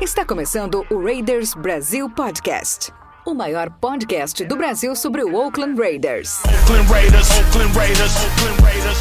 Está 0.00 0.24
começando 0.24 0.86
o 0.88 1.02
Raiders 1.02 1.54
Brasil 1.54 2.08
Podcast. 2.08 2.92
O 3.26 3.34
maior 3.34 3.68
podcast 3.80 4.44
do 4.44 4.54
Brasil 4.54 4.94
sobre 4.94 5.24
o 5.24 5.34
Oakland 5.34 5.76
Raiders. 5.76 6.40
Oakland 6.44 6.88
Raiders. 6.88 7.28
Oakland 7.30 7.76
Raiders. 7.76 8.12
Oakland 8.16 8.62
Raiders. 8.62 8.98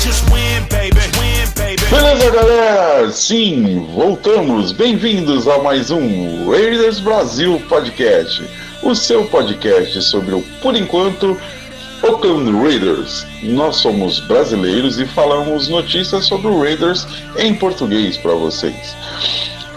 Just 0.00 0.22
win, 0.30 0.62
baby. 0.70 1.00
Win, 1.18 1.50
baby. 1.56 1.82
Beleza, 1.90 2.30
galera? 2.30 3.10
Sim, 3.10 3.84
voltamos. 3.96 4.70
Bem-vindos 4.70 5.48
a 5.48 5.58
mais 5.58 5.90
um 5.90 6.48
Raiders 6.48 7.00
Brasil 7.00 7.60
Podcast. 7.68 8.48
O 8.80 8.94
seu 8.94 9.24
podcast 9.24 10.00
sobre 10.02 10.36
o, 10.36 10.42
por 10.62 10.76
enquanto, 10.76 11.36
Oakland 12.02 12.50
Raiders. 12.52 13.26
Nós 13.42 13.76
somos 13.76 14.20
brasileiros 14.20 14.98
e 14.98 15.06
falamos 15.06 15.68
notícias 15.68 16.26
sobre 16.26 16.48
o 16.48 16.60
Raiders 16.60 17.06
em 17.38 17.54
português 17.54 18.16
para 18.16 18.32
vocês. 18.32 18.96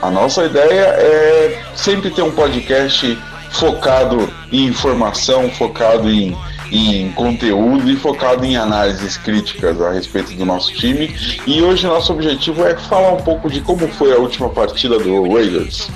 A 0.02 0.10
nossa 0.10 0.46
ideia 0.46 0.96
é 0.98 1.64
sempre 1.76 2.10
ter 2.10 2.22
um 2.22 2.32
podcast 2.32 3.18
focado 3.52 4.32
em 4.52 4.66
informação, 4.66 5.50
focado 5.50 6.10
em, 6.10 6.38
em 6.72 7.12
conteúdo 7.12 7.90
e 7.90 7.96
focado 7.96 8.46
em 8.46 8.56
análises 8.56 9.18
críticas 9.18 9.82
a 9.82 9.92
respeito 9.92 10.34
do 10.34 10.46
nosso 10.46 10.74
time. 10.74 11.16
E 11.46 11.62
hoje 11.62 11.88
nosso 11.88 12.14
objetivo 12.14 12.66
é 12.66 12.76
falar 12.76 13.14
um 13.14 13.22
pouco 13.22 13.50
de 13.50 13.62
como 13.62 13.88
foi 13.88 14.14
a 14.14 14.18
última 14.18 14.50
partida 14.50 15.00
do 15.00 15.34
Raiders. 15.34 15.90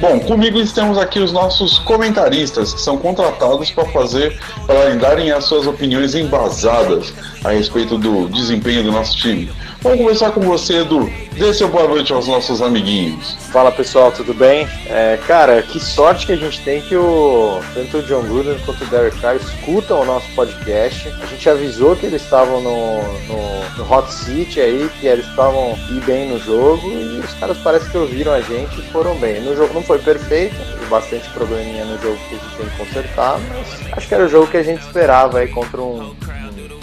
Bom, 0.00 0.18
comigo 0.20 0.58
estamos 0.58 0.98
aqui 0.98 1.20
os 1.20 1.32
nossos 1.32 1.78
comentaristas 1.78 2.74
que 2.74 2.80
são 2.80 2.98
contratados 2.98 3.70
para 3.70 3.84
fazer, 3.86 4.38
para 4.66 4.94
darem 4.96 5.30
as 5.30 5.44
suas 5.44 5.66
opiniões 5.66 6.14
embasadas 6.14 7.12
a 7.44 7.50
respeito 7.50 7.96
do 7.96 8.28
desempenho 8.28 8.82
do 8.82 8.92
nosso 8.92 9.16
time. 9.16 9.50
Vamos 9.82 9.98
começar 9.98 10.30
com 10.30 10.40
você, 10.42 10.82
Edu. 10.82 11.12
Dê 11.32 11.52
seu 11.52 11.68
boa 11.68 11.88
noite 11.88 12.12
aos 12.12 12.28
nossos 12.28 12.62
amiguinhos. 12.62 13.36
Fala 13.50 13.72
pessoal, 13.72 14.12
tudo 14.12 14.32
bem? 14.32 14.68
É, 14.86 15.18
cara, 15.26 15.60
que 15.60 15.80
sorte 15.80 16.24
que 16.24 16.32
a 16.32 16.36
gente 16.36 16.60
tem 16.60 16.80
que 16.80 16.94
o 16.94 17.60
tanto 17.74 17.96
o 17.96 18.02
John 18.04 18.22
Gruden 18.22 18.56
quanto 18.64 18.84
o 18.84 18.86
Derek 18.86 19.20
Carr 19.20 19.34
escutam 19.34 20.02
o 20.02 20.04
nosso 20.04 20.28
podcast. 20.36 21.08
A 21.20 21.26
gente 21.26 21.50
avisou 21.50 21.96
que 21.96 22.06
eles 22.06 22.22
estavam 22.22 22.60
no, 22.60 23.02
no, 23.26 23.76
no 23.78 23.92
Hot 23.92 24.08
Seat 24.12 24.60
aí, 24.60 24.88
que 25.00 25.08
eles 25.08 25.26
estavam 25.26 25.76
bem 26.06 26.28
no 26.28 26.38
jogo 26.38 26.88
e 26.88 27.18
os 27.18 27.34
caras 27.34 27.58
parece 27.58 27.90
que 27.90 27.98
ouviram 27.98 28.32
a 28.32 28.40
gente 28.40 28.78
e 28.78 28.82
foram 28.92 29.16
bem. 29.16 29.40
No 29.40 29.56
jogo 29.56 29.74
não 29.74 29.82
foi 29.82 29.98
perfeito, 29.98 30.54
teve 30.54 30.86
bastante 30.86 31.28
probleminha 31.30 31.84
no 31.84 32.00
jogo 32.00 32.16
que 32.28 32.36
a 32.36 32.38
gente 32.38 32.56
tem 32.56 32.66
que 32.68 32.76
consertar, 32.76 33.40
mas 33.48 33.92
acho 33.98 34.06
que 34.06 34.14
era 34.14 34.26
o 34.26 34.28
jogo 34.28 34.46
que 34.46 34.58
a 34.58 34.62
gente 34.62 34.86
esperava 34.86 35.40
aí 35.40 35.48
contra 35.48 35.82
um, 35.82 36.14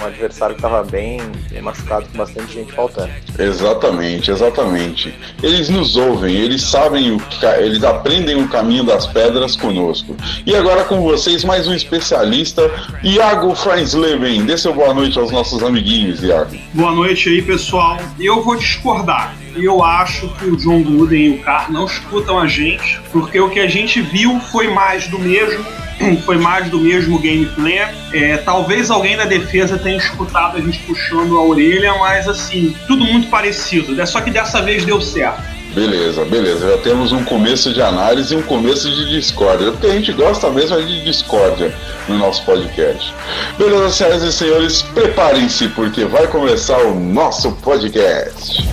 um 0.01 0.05
adversário 0.07 0.55
que 0.55 0.61
estava 0.61 0.83
bem, 0.83 1.21
bem 1.51 1.61
machucado, 1.61 2.05
com 2.11 2.17
bastante 2.17 2.53
gente 2.53 2.71
faltando. 2.73 3.11
Exatamente, 3.37 4.31
exatamente. 4.31 5.13
Eles 5.43 5.69
nos 5.69 5.95
ouvem, 5.95 6.35
eles 6.35 6.61
sabem 6.61 7.11
o 7.11 7.19
que, 7.19 7.45
eles 7.45 7.83
aprendem 7.83 8.41
o 8.41 8.47
caminho 8.47 8.83
das 8.83 9.07
pedras 9.07 9.55
conosco. 9.55 10.15
E 10.45 10.55
agora 10.55 10.83
com 10.83 11.01
vocês 11.01 11.43
mais 11.43 11.67
um 11.67 11.73
especialista, 11.73 12.69
Iago 13.03 13.53
Freinsleben. 13.55 14.45
Dê 14.45 14.57
seu 14.57 14.73
boa 14.73 14.93
noite 14.93 15.17
aos 15.19 15.31
nossos 15.31 15.63
amiguinhos, 15.63 16.23
Iago. 16.23 16.57
Boa 16.73 16.91
noite 16.91 17.29
aí, 17.29 17.41
pessoal. 17.41 17.97
Eu 18.19 18.43
vou 18.43 18.55
discordar. 18.55 19.35
Eu 19.55 19.83
acho 19.83 20.27
que 20.35 20.45
o 20.45 20.55
John 20.55 20.81
Gruden 20.83 21.25
e 21.25 21.29
o 21.31 21.39
Carr 21.39 21.71
não 21.71 21.85
escutam 21.85 22.39
a 22.39 22.47
gente, 22.47 22.99
porque 23.11 23.39
o 23.39 23.49
que 23.49 23.59
a 23.59 23.67
gente 23.67 24.01
viu 24.01 24.39
foi 24.51 24.67
mais 24.69 25.07
do 25.07 25.19
mesmo, 25.19 25.65
foi 26.25 26.37
mais 26.37 26.69
do 26.69 26.79
mesmo 26.79 27.19
game 27.19 27.45
plan. 27.47 27.89
É, 28.13 28.37
talvez 28.37 28.89
alguém 28.89 29.17
da 29.17 29.25
defesa 29.25 29.77
tenha 29.77 29.97
escutado 29.97 30.57
a 30.57 30.61
gente 30.61 30.79
puxando 30.79 31.37
a 31.37 31.43
orelha, 31.43 31.93
mas 31.99 32.27
assim, 32.27 32.75
tudo 32.87 33.03
muito 33.05 33.29
parecido. 33.29 33.99
É 33.99 34.05
só 34.05 34.21
que 34.21 34.31
dessa 34.31 34.61
vez 34.61 34.85
deu 34.85 35.01
certo. 35.01 35.59
Beleza, 35.73 36.25
beleza. 36.25 36.71
Já 36.71 36.77
temos 36.79 37.11
um 37.11 37.23
começo 37.23 37.71
de 37.71 37.81
análise 37.81 38.33
e 38.33 38.37
um 38.37 38.41
começo 38.41 38.89
de 38.89 39.09
discórdia, 39.09 39.71
porque 39.71 39.87
a 39.87 39.91
gente 39.91 40.11
gosta 40.13 40.49
mesmo 40.49 40.77
é 40.77 40.81
de 40.81 41.03
discórdia 41.03 41.73
no 42.07 42.17
nosso 42.17 42.43
podcast. 42.43 43.13
Beleza, 43.57 43.89
senhoras 43.91 44.23
e 44.23 44.33
senhores, 44.33 44.81
preparem-se, 44.81 45.67
porque 45.69 46.05
vai 46.05 46.27
começar 46.27 46.79
o 46.79 46.99
nosso 46.99 47.51
podcast. 47.51 48.67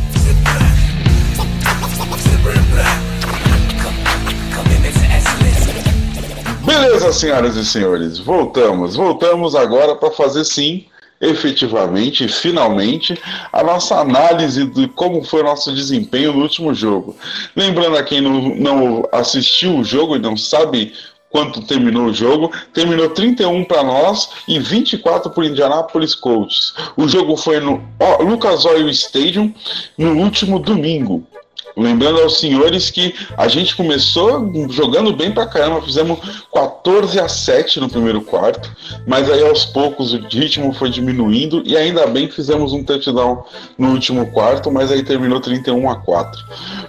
Beleza, 6.79 7.11
senhoras 7.11 7.57
e 7.57 7.65
senhores, 7.65 8.19
voltamos. 8.19 8.97
Voltamos 8.97 9.55
agora 9.55 9.97
para 9.97 10.11
fazer 10.11 10.45
sim, 10.45 10.85
efetivamente, 11.19 12.29
finalmente, 12.29 13.19
a 13.51 13.65
nossa 13.65 13.99
análise 13.99 14.67
de 14.67 14.87
como 14.89 15.25
foi 15.25 15.41
o 15.41 15.45
nosso 15.45 15.75
desempenho 15.75 16.35
no 16.35 16.43
último 16.43 16.75
jogo. 16.75 17.17
Lembrando 17.57 17.97
a 17.97 18.03
quem 18.03 18.21
não, 18.21 18.55
não 18.57 19.09
assistiu 19.11 19.79
o 19.79 19.85
jogo 19.85 20.17
e 20.17 20.19
não 20.19 20.37
sabe 20.37 20.93
quanto 21.31 21.63
terminou 21.63 22.07
o 22.07 22.15
jogo, 22.15 22.53
terminou 22.75 23.09
31 23.09 23.65
para 23.65 23.83
nós 23.83 24.29
e 24.47 24.59
24 24.59 25.31
para 25.31 25.41
o 25.41 25.45
Indianapolis 25.45 26.15
Colts. 26.15 26.75
O 26.95 27.09
jogo 27.09 27.39
foi 27.39 27.59
no 27.59 27.83
Lucas 28.21 28.67
Oil 28.67 28.89
Stadium 28.91 29.53
no 29.97 30.13
último 30.19 30.59
domingo. 30.59 31.27
Lembrando 31.77 32.21
aos 32.23 32.39
senhores 32.39 32.91
que 32.91 33.15
a 33.37 33.49
gente 33.49 33.77
começou 33.77 34.51
jogando 34.71 35.15
bem 35.15 35.31
pra 35.31 35.47
caramba, 35.47 35.83
fizemos 35.83 36.19
14 36.53 37.21
a 37.21 37.29
7 37.29 37.81
no 37.81 37.89
primeiro 37.89 38.23
quarto, 38.23 38.71
mas 39.07 39.31
aí 39.31 39.47
aos 39.47 39.67
poucos 39.67 40.15
o 40.15 40.19
ritmo 40.19 40.73
foi 40.73 40.89
diminuindo 40.89 41.63
e 41.67 41.77
ainda 41.77 42.07
bem 42.07 42.29
que 42.29 42.35
fizemos 42.35 42.73
um 42.73 42.83
touchdown 42.83 43.45
no 43.77 43.91
último 43.91 44.31
quarto, 44.33 44.71
mas 44.71 44.91
aí 44.91 45.03
terminou 45.03 45.39
31 45.39 45.91
a 45.91 45.97
4. 45.97 46.41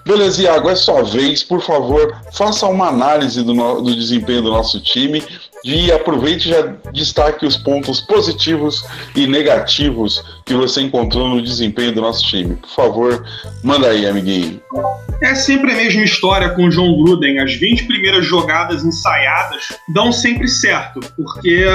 Beleza, 0.06 0.44
Iago, 0.44 0.70
é 0.70 0.76
sua 0.76 1.04
vez, 1.04 1.44
por 1.44 1.62
favor, 1.62 2.16
faça 2.32 2.66
uma 2.68 2.88
análise 2.88 3.44
do, 3.44 3.54
no, 3.54 3.82
do 3.82 3.94
desempenho 3.94 4.42
do 4.42 4.52
nosso 4.52 4.80
time 4.80 5.22
e 5.63 5.91
aproveite 5.91 6.47
e 6.47 6.51
já 6.51 6.73
destaque 6.94 7.45
os 7.45 7.57
pontos 7.57 8.01
positivos 8.01 8.85
e 9.16 9.28
negativos 9.28 10.23
que 10.45 10.53
você 10.53 10.81
encontrou 10.81 11.28
no 11.28 11.41
desempenho 11.41 11.94
do 11.94 12.01
nosso 12.01 12.25
time. 12.25 12.56
Por 12.56 12.69
favor, 12.69 13.25
manda 13.63 13.88
aí, 13.88 14.06
amiguinho. 14.07 14.62
É 15.22 15.35
sempre 15.35 15.72
a 15.72 15.75
mesma 15.75 16.03
história 16.03 16.50
com 16.51 16.66
o 16.66 16.69
John 16.69 17.03
Gruden. 17.03 17.40
As 17.40 17.53
20 17.53 17.85
primeiras 17.85 18.25
jogadas 18.25 18.84
ensaiadas 18.84 19.68
dão 19.90 20.12
sempre 20.12 20.47
certo, 20.47 21.00
porque 21.16 21.66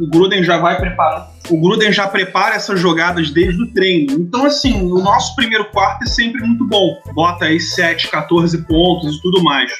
o 0.00 0.08
Gruden 0.08 0.42
já 0.42 0.58
vai 0.58 0.76
preparando. 0.76 1.36
O 1.48 1.60
Gruden 1.60 1.92
já 1.92 2.08
prepara 2.08 2.56
essas 2.56 2.80
jogadas 2.80 3.30
desde 3.30 3.62
o 3.62 3.72
treino. 3.72 4.12
Então, 4.14 4.46
assim, 4.46 4.82
o 4.82 4.98
nosso 4.98 5.36
primeiro 5.36 5.66
quarto 5.66 6.02
é 6.02 6.06
sempre 6.06 6.40
muito 6.40 6.66
bom. 6.66 7.00
Bota 7.14 7.44
aí 7.44 7.60
7, 7.60 8.08
14 8.08 8.58
pontos 8.66 9.16
e 9.16 9.22
tudo 9.22 9.42
mais. 9.42 9.70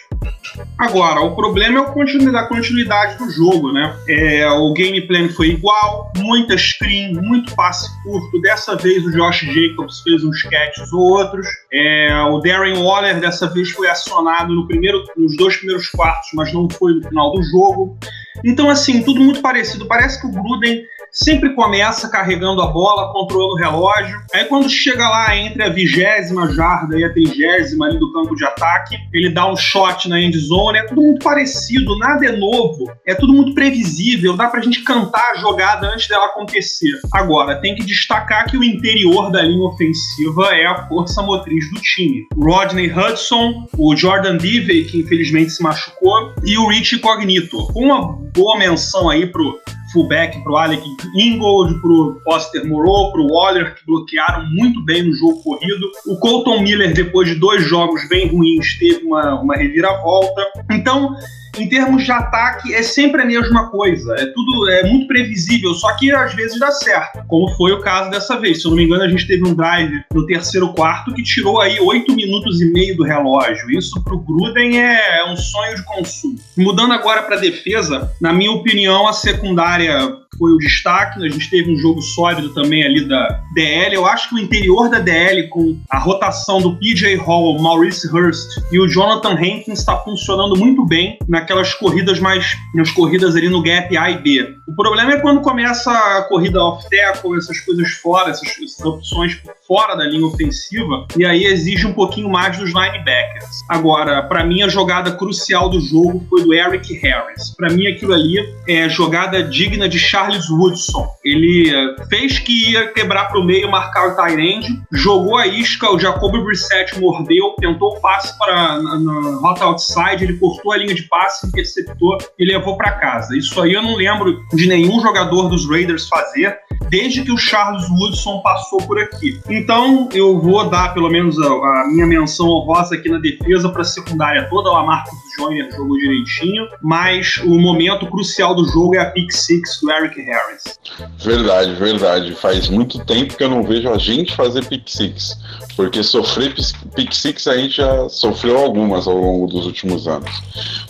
Agora, 0.78 1.20
o 1.20 1.34
problema 1.34 1.80
é 1.80 1.82
a 1.82 1.86
continuidade, 1.86 2.44
a 2.44 2.48
continuidade 2.48 3.18
do 3.18 3.30
jogo, 3.30 3.72
né? 3.72 3.94
É, 4.08 4.48
o 4.50 4.72
game 4.72 5.00
plan 5.06 5.28
foi 5.28 5.48
igual, 5.48 6.12
muita 6.16 6.56
screen, 6.56 7.14
muito 7.14 7.54
passe 7.54 7.90
curto. 8.02 8.40
Dessa 8.40 8.76
vez 8.76 9.04
o 9.04 9.10
Josh 9.10 9.40
Jacobs 9.40 10.00
fez 10.00 10.24
uns 10.24 10.42
catches 10.42 10.92
ou 10.92 11.00
outros. 11.00 11.46
É, 11.72 12.20
o 12.30 12.38
Darren 12.40 12.82
Waller 12.82 13.20
dessa 13.20 13.48
vez 13.48 13.70
foi 13.70 13.88
acionado 13.88 14.54
no 14.54 14.66
primeiro, 14.66 15.02
nos 15.16 15.36
dois 15.36 15.56
primeiros 15.56 15.88
quartos, 15.88 16.30
mas 16.34 16.52
não 16.52 16.68
foi 16.70 16.94
no 16.94 17.08
final 17.08 17.32
do 17.32 17.42
jogo. 17.42 17.98
Então, 18.44 18.68
assim, 18.68 19.02
tudo 19.02 19.20
muito 19.20 19.40
parecido. 19.40 19.86
Parece 19.86 20.20
que 20.20 20.26
o 20.26 20.30
Gruden 20.30 20.82
sempre 21.16 21.54
começa 21.54 22.08
carregando 22.08 22.60
a 22.60 22.66
bola, 22.66 23.10
controlando 23.12 23.54
o 23.54 23.56
relógio. 23.56 24.20
Aí 24.34 24.44
quando 24.44 24.68
chega 24.68 25.08
lá 25.08 25.34
entre 25.34 25.62
a 25.62 25.70
vigésima 25.70 26.52
jarda 26.52 26.98
e 26.98 27.04
a 27.04 27.12
trigésima 27.12 27.86
ali 27.86 27.98
do 27.98 28.12
campo 28.12 28.36
de 28.36 28.44
ataque, 28.44 28.96
ele 29.12 29.30
dá 29.30 29.50
um 29.50 29.56
shot 29.56 30.08
na 30.08 30.20
end 30.20 30.38
zone. 30.38 30.78
É 30.78 30.82
tudo 30.82 31.00
muito 31.00 31.24
parecido, 31.24 31.98
nada 31.98 32.26
é 32.26 32.32
novo. 32.32 32.92
É 33.06 33.14
tudo 33.14 33.32
muito 33.32 33.54
previsível. 33.54 34.36
Dá 34.36 34.48
pra 34.48 34.60
gente 34.60 34.82
cantar 34.82 35.32
a 35.32 35.36
jogada 35.36 35.88
antes 35.88 36.06
dela 36.06 36.26
acontecer. 36.26 37.00
Agora, 37.12 37.60
tem 37.60 37.74
que 37.74 37.84
destacar 37.84 38.46
que 38.46 38.58
o 38.58 38.64
interior 38.64 39.30
da 39.30 39.40
linha 39.42 39.64
ofensiva 39.64 40.54
é 40.54 40.66
a 40.66 40.86
força 40.86 41.22
motriz 41.22 41.70
do 41.72 41.80
time. 41.80 42.26
Rodney 42.36 42.92
Hudson, 42.92 43.66
o 43.78 43.96
Jordan 43.96 44.36
Divey, 44.36 44.84
que 44.84 45.00
infelizmente 45.00 45.50
se 45.50 45.62
machucou, 45.62 46.34
e 46.44 46.58
o 46.58 46.68
Rich 46.68 46.98
Cognito. 46.98 47.66
Com 47.72 47.84
uma 47.86 48.12
boa 48.34 48.58
menção 48.58 49.08
aí 49.08 49.26
pro 49.26 49.58
fullback 49.96 50.42
pro 50.42 50.56
Alec 50.56 50.82
Ingold, 51.14 51.80
pro 51.80 52.20
Foster 52.22 52.66
Moreau, 52.66 53.10
pro 53.12 53.26
Waller, 53.26 53.74
que 53.74 53.86
bloquearam 53.86 54.46
muito 54.50 54.84
bem 54.84 55.02
no 55.02 55.14
jogo 55.14 55.42
corrido. 55.42 55.90
O 56.06 56.16
Colton 56.18 56.60
Miller, 56.60 56.92
depois 56.92 57.26
de 57.26 57.34
dois 57.36 57.64
jogos 57.64 58.06
bem 58.08 58.28
ruins, 58.28 58.78
teve 58.78 59.06
uma, 59.06 59.40
uma 59.40 59.56
reviravolta. 59.56 60.42
Então, 60.70 61.16
em 61.58 61.68
termos 61.68 62.04
de 62.04 62.12
ataque, 62.12 62.74
é 62.74 62.82
sempre 62.82 63.22
a 63.22 63.24
mesma 63.24 63.70
coisa. 63.70 64.14
É 64.18 64.26
tudo 64.26 64.68
é 64.70 64.88
muito 64.88 65.06
previsível, 65.06 65.74
só 65.74 65.94
que 65.96 66.12
às 66.12 66.34
vezes 66.34 66.58
dá 66.58 66.70
certo, 66.70 67.24
como 67.26 67.48
foi 67.56 67.72
o 67.72 67.80
caso 67.80 68.10
dessa 68.10 68.38
vez. 68.38 68.60
Se 68.60 68.66
eu 68.66 68.70
não 68.70 68.76
me 68.76 68.84
engano, 68.84 69.02
a 69.02 69.08
gente 69.08 69.26
teve 69.26 69.46
um 69.46 69.54
drive 69.54 70.02
no 70.12 70.26
terceiro 70.26 70.72
quarto 70.72 71.14
que 71.14 71.22
tirou 71.22 71.60
aí 71.60 71.78
oito 71.80 72.14
minutos 72.14 72.60
e 72.60 72.66
meio 72.66 72.96
do 72.96 73.04
relógio. 73.04 73.70
Isso 73.70 74.02
pro 74.02 74.18
Gruden 74.18 74.78
é, 74.78 75.20
é 75.20 75.30
um 75.30 75.36
sonho 75.36 75.76
de 75.76 75.84
consumo. 75.84 76.36
Mudando 76.56 76.92
agora 76.92 77.22
para 77.22 77.36
defesa, 77.36 78.10
na 78.20 78.32
minha 78.32 78.52
opinião, 78.52 79.06
a 79.06 79.12
secundária 79.12 80.26
foi 80.38 80.52
o 80.52 80.58
destaque. 80.58 81.24
A 81.24 81.28
gente 81.28 81.50
teve 81.50 81.70
um 81.72 81.76
jogo 81.76 82.00
sólido 82.00 82.52
também 82.54 82.84
ali 82.84 83.06
da 83.06 83.40
DL. 83.54 83.94
Eu 83.94 84.06
acho 84.06 84.28
que 84.28 84.34
o 84.36 84.38
interior 84.38 84.88
da 84.88 84.98
DL, 84.98 85.48
com 85.48 85.78
a 85.90 85.98
rotação 85.98 86.60
do 86.60 86.76
PJ 86.76 87.16
Hall, 87.16 87.58
Maurice 87.58 88.06
Hurst 88.08 88.48
e 88.70 88.78
o 88.78 88.88
Jonathan 88.88 89.32
Hankins, 89.32 89.78
está 89.78 89.96
funcionando 89.98 90.56
muito 90.56 90.84
bem 90.84 91.18
naquelas 91.46 91.72
corridas 91.74 92.18
mais. 92.18 92.56
nas 92.74 92.90
corridas 92.90 93.36
ali 93.36 93.48
no 93.48 93.62
gap 93.62 93.96
A 93.96 94.10
e 94.10 94.18
B. 94.18 94.56
O 94.66 94.74
problema 94.74 95.12
é 95.12 95.20
quando 95.20 95.40
começa 95.40 95.90
a 95.90 96.22
corrida 96.22 96.60
off-tackle, 96.60 97.38
essas 97.38 97.60
coisas 97.60 97.88
fora, 97.92 98.30
essas, 98.30 98.48
essas 98.48 98.84
opções 98.84 99.40
fora 99.66 99.94
da 99.96 100.04
linha 100.04 100.26
ofensiva, 100.26 101.06
e 101.16 101.24
aí 101.24 101.44
exige 101.44 101.86
um 101.86 101.92
pouquinho 101.92 102.28
mais 102.28 102.58
dos 102.58 102.72
linebackers. 102.72 103.46
Agora, 103.68 104.22
para 104.22 104.44
mim, 104.44 104.62
a 104.62 104.68
jogada 104.68 105.12
crucial 105.12 105.68
do 105.68 105.80
jogo 105.80 106.24
foi 106.28 106.42
do 106.42 106.54
Eric 106.54 106.94
Harris. 106.94 107.54
Para 107.56 107.70
mim, 107.70 107.86
aquilo 107.86 108.12
ali 108.12 108.36
é 108.68 108.88
jogada 108.88 109.42
digna 109.42 109.88
de 109.88 109.98
Charles 109.98 110.48
Woodson. 110.48 111.06
Ele 111.24 111.74
eh, 111.74 112.06
fez 112.08 112.38
que 112.38 112.70
ia 112.70 112.92
quebrar 112.92 113.26
para 113.26 113.40
o 113.40 113.44
meio, 113.44 113.70
marcar 113.70 114.08
o 114.08 114.16
Tyrande, 114.16 114.68
jogou 114.92 115.36
a 115.36 115.46
isca, 115.46 115.92
o 115.92 115.98
Jacoby 115.98 116.42
Brissett 116.42 116.98
mordeu, 117.00 117.54
tentou 117.58 117.96
o 117.96 118.00
passe 118.00 118.36
para 118.38 118.80
na 118.80 119.36
rota 119.40 119.64
outside, 119.64 120.22
ele 120.22 120.38
cortou 120.38 120.72
a 120.72 120.76
linha 120.76 120.94
de 120.94 121.02
passe, 121.02 121.46
interceptou 121.46 122.18
e 122.38 122.44
levou 122.44 122.76
para 122.76 122.92
casa. 122.92 123.36
Isso 123.36 123.60
aí 123.60 123.72
eu 123.72 123.82
não 123.82 123.96
lembro 123.96 124.40
de 124.54 124.66
nenhum 124.66 125.00
jogador 125.00 125.48
dos 125.48 125.68
Raiders 125.68 126.08
fazer 126.08 126.56
desde 126.88 127.22
que 127.22 127.32
o 127.32 127.38
Charles 127.38 127.88
Woodson 127.90 128.40
passou 128.42 128.78
por 128.78 128.98
aqui. 128.98 129.38
Então 129.56 130.08
eu 130.12 130.38
vou 130.38 130.68
dar 130.68 130.92
pelo 130.92 131.08
menos 131.08 131.38
a, 131.38 131.46
a 131.46 131.88
minha 131.88 132.06
menção 132.06 132.46
honrosa 132.46 132.94
aqui 132.94 133.08
na 133.08 133.18
defesa 133.18 133.68
para 133.70 133.82
a 133.82 133.84
secundária 133.84 134.46
toda. 134.50 134.70
O 134.70 134.86
Marcos 134.86 135.14
Joyner 135.38 135.70
jogou 135.74 135.96
direitinho, 135.96 136.66
mas 136.82 137.38
o 137.44 137.58
momento 137.58 138.06
crucial 138.06 138.54
do 138.54 138.66
jogo 138.66 138.96
é 138.96 139.00
a 139.00 139.10
pick 139.10 139.32
six 139.32 139.80
do 139.80 139.90
Eric 139.90 140.20
Harris. 140.20 140.78
Verdade, 141.18 141.74
verdade. 141.74 142.34
Faz 142.34 142.68
muito 142.68 143.04
tempo 143.04 143.36
que 143.36 143.42
eu 143.42 143.48
não 143.48 143.62
vejo 143.62 143.88
a 143.90 143.98
gente 143.98 144.36
fazer 144.36 144.64
pick 144.66 144.88
six, 144.88 145.38
porque 145.74 146.02
sofrer 146.02 146.54
pick 146.94 147.12
six 147.12 147.46
a 147.46 147.56
gente 147.56 147.76
já 147.76 148.08
sofreu 148.08 148.58
algumas 148.58 149.06
ao 149.06 149.16
longo 149.16 149.46
dos 149.46 149.66
últimos 149.66 150.06
anos. 150.06 150.30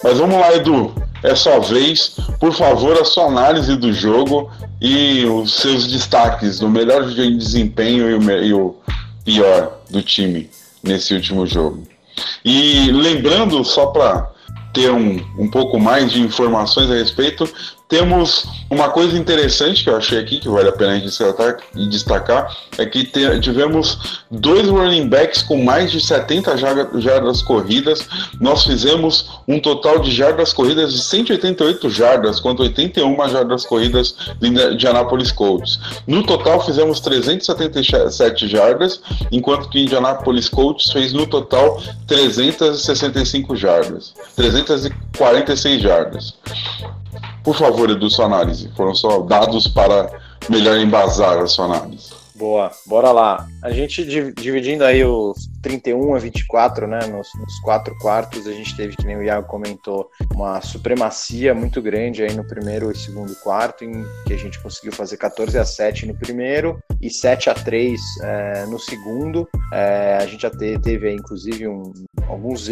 Mas 0.02 0.18
vamos 0.18 0.38
lá, 0.38 0.54
Edu. 0.54 0.92
É 1.22 1.34
sua 1.34 1.58
vez. 1.58 2.16
Por 2.38 2.52
favor, 2.52 3.00
a 3.00 3.04
sua 3.04 3.26
análise 3.26 3.76
do 3.76 3.92
jogo 3.92 4.50
e 4.80 5.24
os 5.24 5.54
seus 5.54 5.86
destaques 5.86 6.58
do 6.58 6.68
melhor 6.68 7.04
desempenho 7.04 8.10
e 8.10 8.14
o, 8.14 8.44
e 8.44 8.52
o 8.52 8.76
pior 9.24 9.80
do 9.90 10.02
time 10.02 10.50
nesse 10.82 11.14
último 11.14 11.46
jogo. 11.46 11.82
E 12.44 12.90
lembrando, 12.92 13.64
só 13.64 13.86
para 13.86 14.30
ter 14.72 14.90
um, 14.90 15.20
um 15.38 15.50
pouco 15.50 15.80
mais 15.80 16.12
de 16.12 16.20
informações 16.20 16.90
a 16.90 16.94
respeito, 16.94 17.48
temos 17.88 18.46
uma 18.68 18.88
coisa 18.88 19.16
interessante 19.16 19.84
que 19.84 19.90
eu 19.90 19.96
achei 19.96 20.18
aqui, 20.18 20.40
que 20.40 20.48
vale 20.48 20.68
a 20.68 20.72
pena 20.72 20.98
destacar, 20.98 21.58
destacar 21.88 22.56
é 22.78 22.84
que 22.84 23.04
tivemos 23.40 24.20
dois 24.28 24.68
running 24.68 25.08
backs 25.08 25.42
com 25.42 25.62
mais 25.62 25.92
de 25.92 26.00
70 26.00 26.56
jardas 27.00 27.42
corridas. 27.42 28.08
Nós 28.40 28.64
fizemos 28.64 29.40
um 29.46 29.60
total 29.60 30.00
de 30.00 30.10
jardas 30.10 30.52
corridas 30.52 30.92
de 30.92 31.00
188 31.00 31.88
jardas, 31.90 32.40
quanto 32.40 32.62
81 32.62 33.28
jardas 33.28 33.64
corridas 33.64 34.16
de 34.40 34.48
Indianapolis 34.48 35.30
Colts. 35.30 35.78
No 36.06 36.24
total, 36.24 36.64
fizemos 36.64 36.98
377 37.00 38.48
jardas, 38.48 39.00
enquanto 39.30 39.68
que 39.68 39.80
Indianapolis 39.80 40.48
Colts 40.48 40.90
fez 40.90 41.12
no 41.12 41.26
total 41.26 41.80
365 42.08 43.54
jardas, 43.54 44.12
346 44.34 45.80
jardas. 45.80 46.34
Por 47.42 47.56
favor, 47.56 47.90
Edu, 47.90 48.10
sua 48.10 48.26
análise. 48.26 48.70
Foram 48.76 48.94
só 48.94 49.20
dados 49.20 49.68
para 49.68 50.10
melhor 50.48 50.76
embasar 50.78 51.38
a 51.38 51.46
sua 51.46 51.66
análise. 51.66 52.10
Boa, 52.34 52.70
bora 52.86 53.12
lá. 53.12 53.46
A 53.62 53.70
gente 53.70 54.04
dividindo 54.04 54.84
aí 54.84 55.04
os 55.04 55.48
31 55.66 56.14
a 56.14 56.18
24, 56.20 56.86
né, 56.86 57.00
nos, 57.08 57.28
nos, 57.34 57.58
quatro 57.58 57.96
quartos, 57.98 58.46
a 58.46 58.52
gente 58.52 58.76
teve, 58.76 58.94
que 58.94 59.04
nem 59.04 59.16
o 59.16 59.22
Iago 59.24 59.48
comentou, 59.48 60.08
uma 60.32 60.60
supremacia 60.60 61.52
muito 61.54 61.82
grande 61.82 62.22
aí 62.22 62.32
no 62.36 62.46
primeiro 62.46 62.88
e 62.92 62.96
segundo 62.96 63.34
quarto, 63.40 63.82
em 63.82 64.04
que 64.24 64.32
a 64.32 64.36
gente 64.36 64.60
conseguiu 64.60 64.92
fazer 64.92 65.16
14 65.16 65.58
a 65.58 65.64
7 65.64 66.06
no 66.06 66.14
primeiro 66.14 66.78
e 67.02 67.10
7 67.10 67.50
a 67.50 67.54
3 67.54 68.00
é, 68.22 68.66
no 68.66 68.78
segundo. 68.78 69.48
É, 69.72 70.18
a 70.20 70.26
gente 70.26 70.42
já 70.42 70.50
te, 70.50 70.78
teve 70.78 71.08
aí, 71.08 71.16
inclusive, 71.16 71.66
um, 71.66 71.92
alguns 72.28 72.68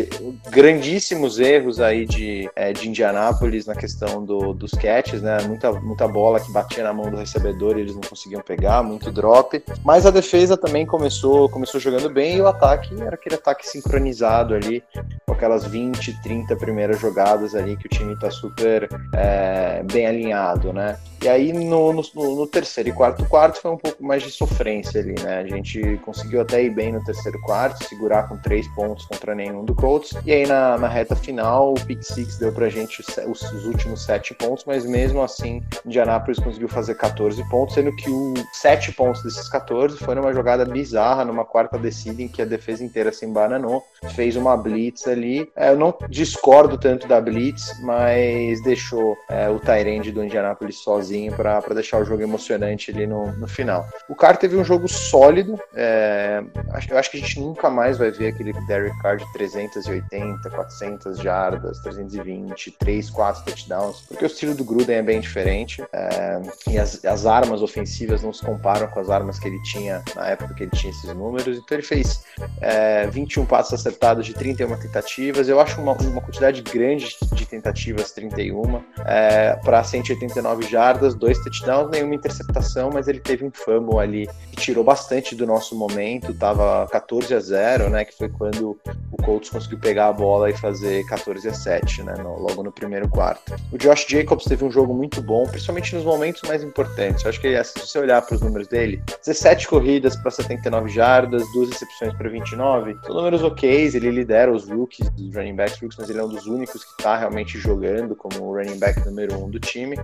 grandíssimos 0.50 1.40
erros 1.40 1.80
aí 1.80 2.06
de, 2.06 2.48
é, 2.54 2.72
de 2.72 2.88
Indianápolis 2.88 3.66
na 3.66 3.74
questão 3.74 4.24
do, 4.24 4.54
dos 4.54 4.70
catches, 4.70 5.20
né, 5.20 5.38
muita, 5.48 5.72
muita 5.72 6.06
bola 6.06 6.38
que 6.38 6.52
batia 6.52 6.84
na 6.84 6.92
mão 6.92 7.10
do 7.10 7.16
recebedor 7.16 7.76
e 7.76 7.80
eles 7.80 7.94
não 7.94 8.02
conseguiam 8.02 8.40
pegar, 8.40 8.84
muito 8.84 9.10
drop, 9.10 9.62
mas 9.84 10.06
a 10.06 10.10
defesa 10.12 10.56
também 10.56 10.86
começou, 10.86 11.48
começou 11.48 11.80
jogando 11.80 12.08
bem 12.08 12.36
e 12.36 12.40
o 12.40 12.46
ataque 12.46 12.83
ataque 12.84 13.02
era 13.02 13.14
aquele 13.14 13.34
ataque 13.34 13.66
sincronizado 13.66 14.54
ali, 14.54 14.82
com 15.26 15.32
aquelas 15.32 15.64
20, 15.64 16.22
30 16.22 16.56
primeiras 16.56 17.00
jogadas 17.00 17.54
ali 17.54 17.76
que 17.76 17.86
o 17.86 17.88
time 17.88 18.14
está 18.14 18.30
super 18.30 18.88
é, 19.14 19.82
bem 19.82 20.06
alinhado, 20.06 20.72
né? 20.72 20.98
E 21.22 21.28
aí 21.28 21.52
no, 21.52 21.92
no, 21.92 22.02
no, 22.14 22.46
terceiro 22.46 22.90
e 22.90 22.92
quarto 22.92 23.26
quarto 23.26 23.60
foi 23.60 23.70
um 23.70 23.78
pouco 23.78 24.04
mais 24.04 24.22
de 24.22 24.30
sofrência 24.30 25.00
ali, 25.00 25.14
né? 25.22 25.38
A 25.38 25.46
gente 25.46 25.98
conseguiu 26.04 26.42
até 26.42 26.62
ir 26.62 26.70
bem 26.70 26.92
no 26.92 27.02
terceiro 27.02 27.40
quarto, 27.40 27.82
segurar 27.84 28.28
com 28.28 28.36
três 28.36 28.68
pontos 28.74 29.06
contra 29.06 29.34
nenhum 29.34 29.64
do 29.64 29.74
Colts. 29.74 30.12
E 30.26 30.32
aí 30.32 30.46
na, 30.46 30.76
na 30.76 30.88
reta 30.88 31.16
final, 31.16 31.72
o 31.72 31.80
pick 31.86 32.02
six 32.02 32.36
deu 32.38 32.52
pra 32.52 32.68
gente 32.68 33.00
os, 33.00 33.42
os, 33.42 33.64
últimos 33.64 34.04
sete 34.04 34.34
pontos, 34.34 34.64
mas 34.66 34.84
mesmo 34.84 35.22
assim, 35.22 35.62
Indianapolis 35.86 36.38
conseguiu 36.38 36.68
fazer 36.68 36.94
14 36.94 37.42
pontos, 37.48 37.74
sendo 37.74 37.94
que 37.96 38.10
os 38.10 38.44
sete 38.52 38.92
pontos 38.92 39.22
desses 39.22 39.48
14 39.48 39.96
foi 39.96 40.14
numa 40.14 40.32
jogada 40.32 40.64
bizarra, 40.64 41.24
numa 41.24 41.44
quarta 41.44 41.78
descida 41.78 42.20
em 42.20 42.28
que 42.28 42.42
a 42.42 42.44
defesa 42.44 42.73
inteira 42.80 43.12
se 43.12 43.24
embananou, 43.24 43.82
fez 44.14 44.36
uma 44.36 44.56
blitz 44.56 45.06
ali. 45.06 45.50
É, 45.56 45.70
eu 45.70 45.78
não 45.78 45.94
discordo 46.08 46.78
tanto 46.78 47.06
da 47.06 47.20
blitz, 47.20 47.78
mas 47.80 48.62
deixou 48.62 49.16
é, 49.28 49.48
o 49.48 49.58
Tyrande 49.58 50.12
do 50.12 50.24
Indianapolis 50.24 50.76
sozinho 50.76 51.04
sozinho 51.04 51.32
para 51.32 51.74
deixar 51.74 52.00
o 52.00 52.04
jogo 52.04 52.22
emocionante 52.22 52.90
ali 52.90 53.06
no, 53.06 53.32
no 53.32 53.46
final. 53.46 53.86
O 54.08 54.14
Carr 54.14 54.36
teve 54.36 54.56
um 54.56 54.64
jogo 54.64 54.88
sólido, 54.88 55.58
é, 55.74 56.42
eu 56.88 56.98
acho 56.98 57.10
que 57.10 57.16
a 57.16 57.20
gente 57.20 57.38
nunca 57.40 57.68
mais 57.70 57.98
vai 57.98 58.10
ver 58.10 58.28
aquele 58.28 58.52
Derek 58.66 58.96
Carr 59.00 59.16
de 59.16 59.32
380, 59.32 60.50
400 60.50 61.18
jardas, 61.18 61.78
320, 61.80 62.70
3, 62.72 63.10
4 63.10 63.44
touchdowns, 63.44 64.00
porque 64.02 64.24
o 64.24 64.26
estilo 64.26 64.54
do 64.54 64.64
Gruden 64.64 64.96
é 64.96 65.02
bem 65.02 65.20
diferente 65.20 65.82
é, 65.92 66.40
e 66.68 66.78
as, 66.78 67.04
as 67.04 67.26
armas 67.26 67.62
ofensivas 67.62 68.22
não 68.22 68.32
se 68.32 68.44
comparam 68.44 68.86
com 68.88 69.00
as 69.00 69.10
armas 69.10 69.38
que 69.38 69.48
ele 69.48 69.62
tinha 69.62 70.02
na 70.14 70.28
época 70.28 70.54
que 70.54 70.64
ele 70.64 70.72
tinha 70.72 70.90
esses 70.90 71.14
números, 71.14 71.58
então 71.58 71.76
ele 71.76 71.86
fez 71.86 72.24
é, 72.64 73.06
21 73.08 73.44
passos 73.44 73.74
acertados 73.74 74.24
de 74.24 74.32
31 74.32 74.76
tentativas, 74.78 75.48
eu 75.48 75.60
acho 75.60 75.80
uma, 75.80 75.92
uma 75.92 76.20
quantidade 76.22 76.62
grande 76.62 77.14
de 77.32 77.46
tentativas, 77.46 78.10
31, 78.12 78.82
é, 79.04 79.56
para 79.62 79.84
189 79.84 80.66
jardas, 80.66 81.14
dois 81.14 81.38
touchdowns, 81.40 81.90
nenhuma 81.90 82.14
interceptação, 82.14 82.90
mas 82.92 83.06
ele 83.06 83.20
teve 83.20 83.44
um 83.44 83.50
fumble 83.52 83.98
ali 83.98 84.28
que 84.50 84.56
tirou 84.56 84.82
bastante 84.82 85.34
do 85.34 85.46
nosso 85.46 85.76
momento, 85.76 86.32
tava 86.32 86.88
14 86.90 87.34
a 87.34 87.40
0, 87.40 87.90
né, 87.90 88.04
que 88.04 88.16
foi 88.16 88.30
quando 88.30 88.78
o 89.12 89.22
Colts 89.22 89.50
conseguiu 89.50 89.78
pegar 89.78 90.08
a 90.08 90.12
bola 90.12 90.48
e 90.48 90.56
fazer 90.56 91.04
14 91.06 91.46
a 91.46 91.52
7, 91.52 92.02
né, 92.02 92.14
no, 92.18 92.38
logo 92.40 92.62
no 92.62 92.72
primeiro 92.72 93.08
quarto. 93.08 93.54
O 93.70 93.76
Josh 93.76 94.06
Jacobs 94.08 94.46
teve 94.46 94.64
um 94.64 94.70
jogo 94.70 94.94
muito 94.94 95.20
bom, 95.20 95.46
principalmente 95.46 95.94
nos 95.94 96.04
momentos 96.04 96.40
mais 96.48 96.62
importantes. 96.62 97.24
Eu 97.24 97.28
acho 97.28 97.40
que 97.40 97.64
se 97.64 97.78
você 97.78 97.98
olhar 97.98 98.22
para 98.22 98.34
os 98.34 98.40
números 98.40 98.68
dele, 98.68 99.02
17 99.24 99.68
corridas 99.68 100.16
para 100.16 100.30
79 100.30 100.88
jardas, 100.88 101.42
duas 101.52 101.68
recepções 101.68 102.14
para 102.14 102.28
29, 102.44 102.98
são 103.02 103.14
números 103.14 103.42
ok, 103.42 103.68
ele 103.94 104.10
lidera 104.10 104.52
os 104.52 104.68
rookies, 104.68 105.10
os 105.18 105.34
running 105.34 105.56
backs 105.56 105.80
rookies, 105.80 105.98
mas 105.98 106.10
ele 106.10 106.18
é 106.20 106.24
um 106.24 106.28
dos 106.28 106.46
únicos 106.46 106.84
que 106.84 106.90
está 107.00 107.16
realmente 107.16 107.58
jogando 107.58 108.14
como 108.14 108.52
running 108.52 108.78
back 108.78 109.00
número 109.04 109.38
um 109.38 109.50
do 109.50 109.58
time. 109.58 109.96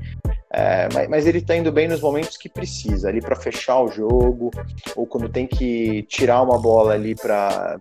É, 0.53 0.89
mas, 0.93 1.09
mas, 1.09 1.27
ele 1.27 1.41
tá 1.41 1.55
indo 1.55 1.71
bem 1.71 1.87
nos 1.87 2.01
momentos 2.01 2.37
que 2.37 2.49
precisa, 2.49 3.09
ali 3.09 3.21
para 3.21 3.37
fechar 3.37 3.81
o 3.81 3.89
jogo, 3.89 4.51
ou 4.97 5.07
quando 5.07 5.29
tem 5.29 5.47
que 5.47 6.03
tirar 6.09 6.43
uma 6.43 6.59
bola 6.59 6.95
ali 6.95 7.15
para 7.15 7.79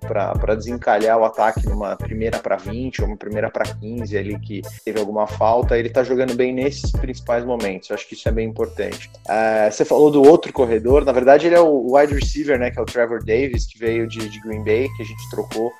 desencalhar 0.56 1.18
o 1.18 1.26
ataque 1.26 1.68
numa 1.68 1.96
primeira 1.96 2.38
para 2.38 2.58
20 2.58 3.02
ou 3.02 3.08
uma 3.08 3.18
primeira 3.18 3.50
para 3.50 3.66
15 3.74 4.16
ali 4.16 4.40
que 4.40 4.62
teve 4.86 5.00
alguma 5.00 5.26
falta, 5.26 5.80
ele 5.80 5.90
tá 5.90 6.04
jogando 6.04 6.36
bem 6.36 6.54
nesses 6.54 6.92
principais 6.92 7.44
momentos. 7.44 7.90
Eu 7.90 7.96
acho 7.96 8.08
que 8.08 8.14
isso 8.14 8.30
é 8.30 8.32
bem 8.32 8.48
importante. 8.48 9.10
É, 9.28 9.72
você 9.72 9.84
falou 9.84 10.12
do 10.12 10.22
outro 10.22 10.54
corredor, 10.54 11.04
na 11.04 11.12
verdade 11.12 11.48
ele 11.48 11.56
é 11.56 11.60
o 11.60 11.96
wide 11.96 12.14
receiver, 12.14 12.60
né, 12.60 12.70
que 12.70 12.78
é 12.78 12.82
o 12.82 12.86
Trevor 12.86 13.24
Davis, 13.26 13.66
que 13.66 13.80
veio 13.80 14.08
de, 14.08 14.30
de 14.30 14.40
Green 14.42 14.64
Bay, 14.64 14.88
que 14.96 15.02
a 15.02 15.06
gente 15.06 15.30
trocou 15.32 15.72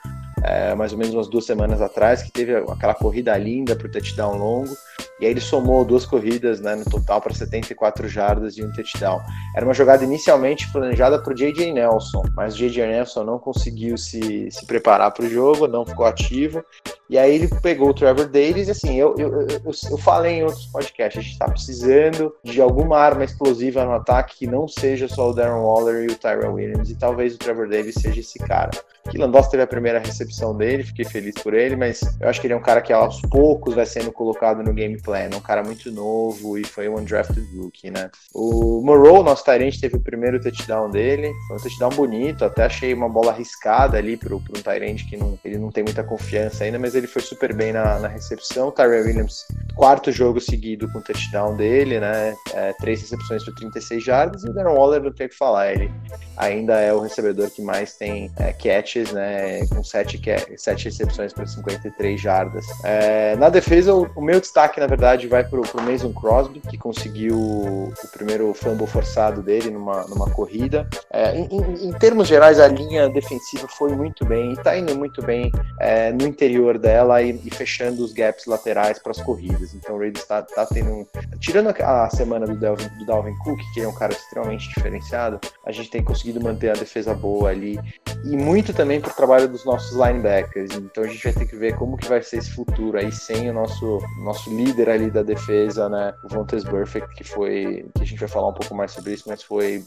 é, 0.44 0.74
mais 0.74 0.92
ou 0.92 0.98
menos 0.98 1.14
umas 1.14 1.28
duas 1.28 1.46
semanas 1.46 1.82
atrás, 1.82 2.24
que 2.24 2.32
teve 2.32 2.56
aquela 2.56 2.96
corrida 2.96 3.38
linda 3.38 3.74
o 3.74 3.92
touchdown 3.92 4.38
longo. 4.38 4.76
E 5.20 5.26
aí 5.26 5.32
ele 5.32 5.42
somou 5.42 5.84
duas 5.84 6.06
corridas 6.06 6.60
né, 6.62 6.76
no 6.76 6.86
total 6.86 7.22
para 7.22 7.34
74 7.34 8.08
jardas 8.08 8.58
e 8.58 8.64
um 8.64 8.72
touchdown. 8.72 9.20
Era 9.56 9.66
uma 9.66 9.74
jogada 9.74 10.04
inicialmente 10.04 10.72
planejada 10.72 11.22
para 11.22 11.34
o 11.34 11.36
J.J. 11.36 11.74
Nelson, 11.74 12.24
mas 12.36 12.56
o 12.56 12.58
J.J. 12.58 12.88
Nelson 12.88 13.24
não 13.24 13.40
conseguiu 13.40 13.98
se, 13.98 14.50
se 14.52 14.66
preparar 14.66 15.12
para 15.12 15.26
o 15.26 15.30
jogo, 15.30 15.68
não 15.68 15.86
ficou 15.86 16.06
ativo. 16.06 16.64
E 17.10 17.18
aí 17.18 17.34
ele 17.34 17.50
pegou 17.62 17.90
o 17.90 17.94
Trevor 17.94 18.28
Davis 18.28 18.68
e 18.68 18.72
assim, 18.72 18.96
eu, 18.96 19.16
eu, 19.18 19.42
eu, 19.42 19.72
eu 19.92 19.98
falei 19.98 20.36
em 20.36 20.44
outros 20.44 20.68
podcasts, 20.68 21.18
a 21.18 21.22
gente 21.22 21.34
está 21.34 21.50
precisando 21.50 22.32
de 22.44 22.62
alguma 22.62 23.00
arma 23.00 23.24
explosiva 23.24 23.84
no 23.84 23.94
ataque 23.94 24.38
que 24.38 24.48
não 24.48 24.68
seja 24.68 25.08
só 25.08 25.32
o 25.32 25.34
Darren 25.34 25.62
Waller 25.62 26.08
e 26.08 26.14
o 26.14 26.16
Tyrell 26.16 26.54
Williams, 26.54 26.92
e 26.92 26.96
talvez 26.96 27.34
o 27.34 27.40
Trevor 27.40 27.68
Davis 27.68 27.96
seja 27.96 28.20
esse 28.20 28.38
cara. 28.38 28.70
Keelan 29.10 29.32
Doss 29.32 29.48
teve 29.48 29.64
a 29.64 29.68
primeira 29.68 29.98
recepção 29.98 30.56
dele, 30.56 30.84
fiquei 30.84 31.04
feliz 31.04 31.34
por 31.42 31.56
ele, 31.56 31.76
mas 31.76 32.02
eu 32.22 32.30
acho 32.30 32.40
que 32.40 32.46
ele 32.46 32.54
é 32.54 32.58
um 32.58 32.62
cara 32.62 32.80
que 32.80 32.94
aos 32.94 33.20
poucos 33.22 33.74
vai 33.74 33.86
sendo 33.86 34.12
colocado 34.12 34.62
no 34.64 34.72
game 34.72 34.89
plan, 34.98 35.30
um 35.36 35.42
cara 35.42 35.64
muito 35.64 35.92
novo 35.92 36.58
e 36.58 36.64
foi 36.64 36.88
um 36.88 36.98
undrafted 36.98 37.46
rookie, 37.58 37.92
né? 37.92 38.10
O 38.34 38.82
Moreau, 38.82 39.24
nosso 39.24 39.44
Tyrant, 39.44 39.78
teve 39.80 39.96
o 39.98 40.02
primeiro 40.02 40.40
touchdown 40.42 40.90
dele, 40.90 41.32
foi 41.48 41.58
um 41.58 41.60
touchdown 41.60 41.90
bonito, 41.90 42.46
até 42.46 42.66
achei 42.66 42.94
uma 42.94 43.10
bola 43.10 43.32
arriscada 43.32 43.98
ali 43.98 44.18
pro, 44.18 44.40
pro 44.40 44.58
um 44.58 44.62
Tyrant 44.62 45.08
que 45.10 45.18
não, 45.18 45.38
ele 45.44 45.58
não 45.58 45.72
tem 45.72 45.84
muita 45.84 46.04
confiança 46.04 46.64
ainda, 46.64 46.80
mas 46.80 46.96
ele 46.96 47.08
foi 47.08 47.22
super 47.22 47.54
bem 47.54 47.74
na, 47.74 48.00
na 48.00 48.08
recepção. 48.08 48.72
Tyrell 48.72 49.06
Williams, 49.06 49.46
quarto 49.76 50.12
jogo 50.12 50.40
seguido 50.40 50.92
com 50.92 51.02
touchdown 51.02 51.56
dele, 51.56 52.00
né? 52.00 52.36
É, 52.54 52.74
três 52.74 53.02
recepções 53.02 53.44
por 53.44 53.54
36 53.56 54.04
jardas, 54.04 54.44
e 54.44 54.50
o 54.50 54.54
Darren 54.54 54.76
Waller 54.76 55.02
não 55.02 55.12
tem 55.12 55.28
o 55.28 55.30
que 55.30 55.36
falar, 55.36 55.72
ele 55.72 55.92
ainda 56.38 56.80
é 56.80 56.94
o 56.94 57.00
recebedor 57.00 57.50
que 57.50 57.62
mais 57.62 57.96
tem 57.96 58.32
é, 58.38 58.54
catches, 58.54 59.12
né? 59.12 59.66
Com 59.68 59.84
sete, 59.84 60.20
sete 60.58 60.86
recepções 60.86 61.34
para 61.34 61.46
53 61.46 62.20
jardas. 62.20 62.66
É, 62.84 63.36
na 63.36 63.50
defesa, 63.50 63.94
o, 63.94 64.10
o, 64.16 64.22
meu 64.22 64.40
destaque, 64.40 64.79
na 64.80 64.88
verdade, 64.88 65.28
vai 65.28 65.44
pro, 65.44 65.62
pro 65.62 65.82
Mason 65.82 66.14
Crosby, 66.14 66.60
que 66.62 66.78
conseguiu 66.78 67.38
o 67.38 67.94
primeiro 68.12 68.54
fumble 68.54 68.88
forçado 68.88 69.42
dele 69.42 69.70
numa, 69.70 70.06
numa 70.08 70.30
corrida. 70.32 70.88
É, 71.12 71.38
em, 71.38 71.88
em, 71.88 71.94
termos 71.94 72.28
gerais, 72.28 72.60
a 72.60 72.68
linha 72.68 73.10
defensiva 73.10 73.68
foi 73.68 73.96
muito 73.96 74.26
bem, 74.26 74.54
e 74.54 74.58
tá 74.58 74.78
indo 74.78 74.96
muito 74.96 75.22
bem 75.22 75.52
é, 75.80 76.12
no 76.12 76.26
interior 76.26 76.78
dela 76.78 77.22
e, 77.22 77.40
e, 77.44 77.50
fechando 77.50 78.04
os 78.04 78.14
gaps 78.14 78.46
laterais 78.46 79.00
para 79.00 79.12
as 79.12 79.22
corridas. 79.22 79.74
Então 79.74 79.96
o 79.96 80.00
Raiders 80.00 80.24
está 80.24 80.42
tá 80.42 80.66
tendo 80.66 80.90
um... 80.92 81.06
Tirando 81.40 81.70
a 81.70 82.10
semana 82.10 82.46
do 82.46 82.56
Dalvin, 82.56 82.88
do 82.98 83.06
Dalvin 83.06 83.38
Cook, 83.44 83.60
que 83.74 83.82
é 83.82 83.88
um 83.88 83.96
cara 83.96 84.14
extremamente 84.14 84.68
diferenciado, 84.70 85.40
a 85.66 85.72
gente 85.72 85.90
tem 85.90 86.04
conseguido 86.04 86.42
manter 86.42 86.70
a 86.70 86.74
defesa 86.74 87.14
boa 87.14 87.50
ali. 87.50 87.80
E 88.24 88.36
muito 88.36 88.74
também 88.74 89.00
por 89.00 89.14
trabalho 89.14 89.48
dos 89.48 89.66
nossos 89.66 89.92
linebackers. 89.96 90.76
Então 90.76 91.04
a 91.04 91.08
gente 91.08 91.24
vai 91.24 91.34
ter 91.34 91.46
que 91.46 91.56
ver 91.56 91.76
como 91.76 91.98
que 91.98 92.08
vai 92.08 92.22
ser 92.22 92.38
esse 92.38 92.52
futuro 92.52 92.98
aí 92.98 93.12
sem 93.12 93.50
o 93.50 93.54
nosso, 93.54 94.00
nosso 94.24 94.56
líder 94.56 94.90
ali 94.90 95.10
da 95.10 95.24
defesa, 95.24 95.88
né? 95.88 96.14
O 96.24 96.28
Vontaze 96.28 96.66
Perfect, 96.66 97.16
que 97.16 97.24
foi... 97.24 97.86
que 97.96 98.04
a 98.04 98.06
gente 98.06 98.20
vai 98.20 98.30
falar 98.30 98.50
um 98.50 98.54
pouco 98.54 98.76
mais 98.76 98.92
sobre 98.92 99.14
isso, 99.14 99.24
mas 99.28 99.42
foi 99.42 99.84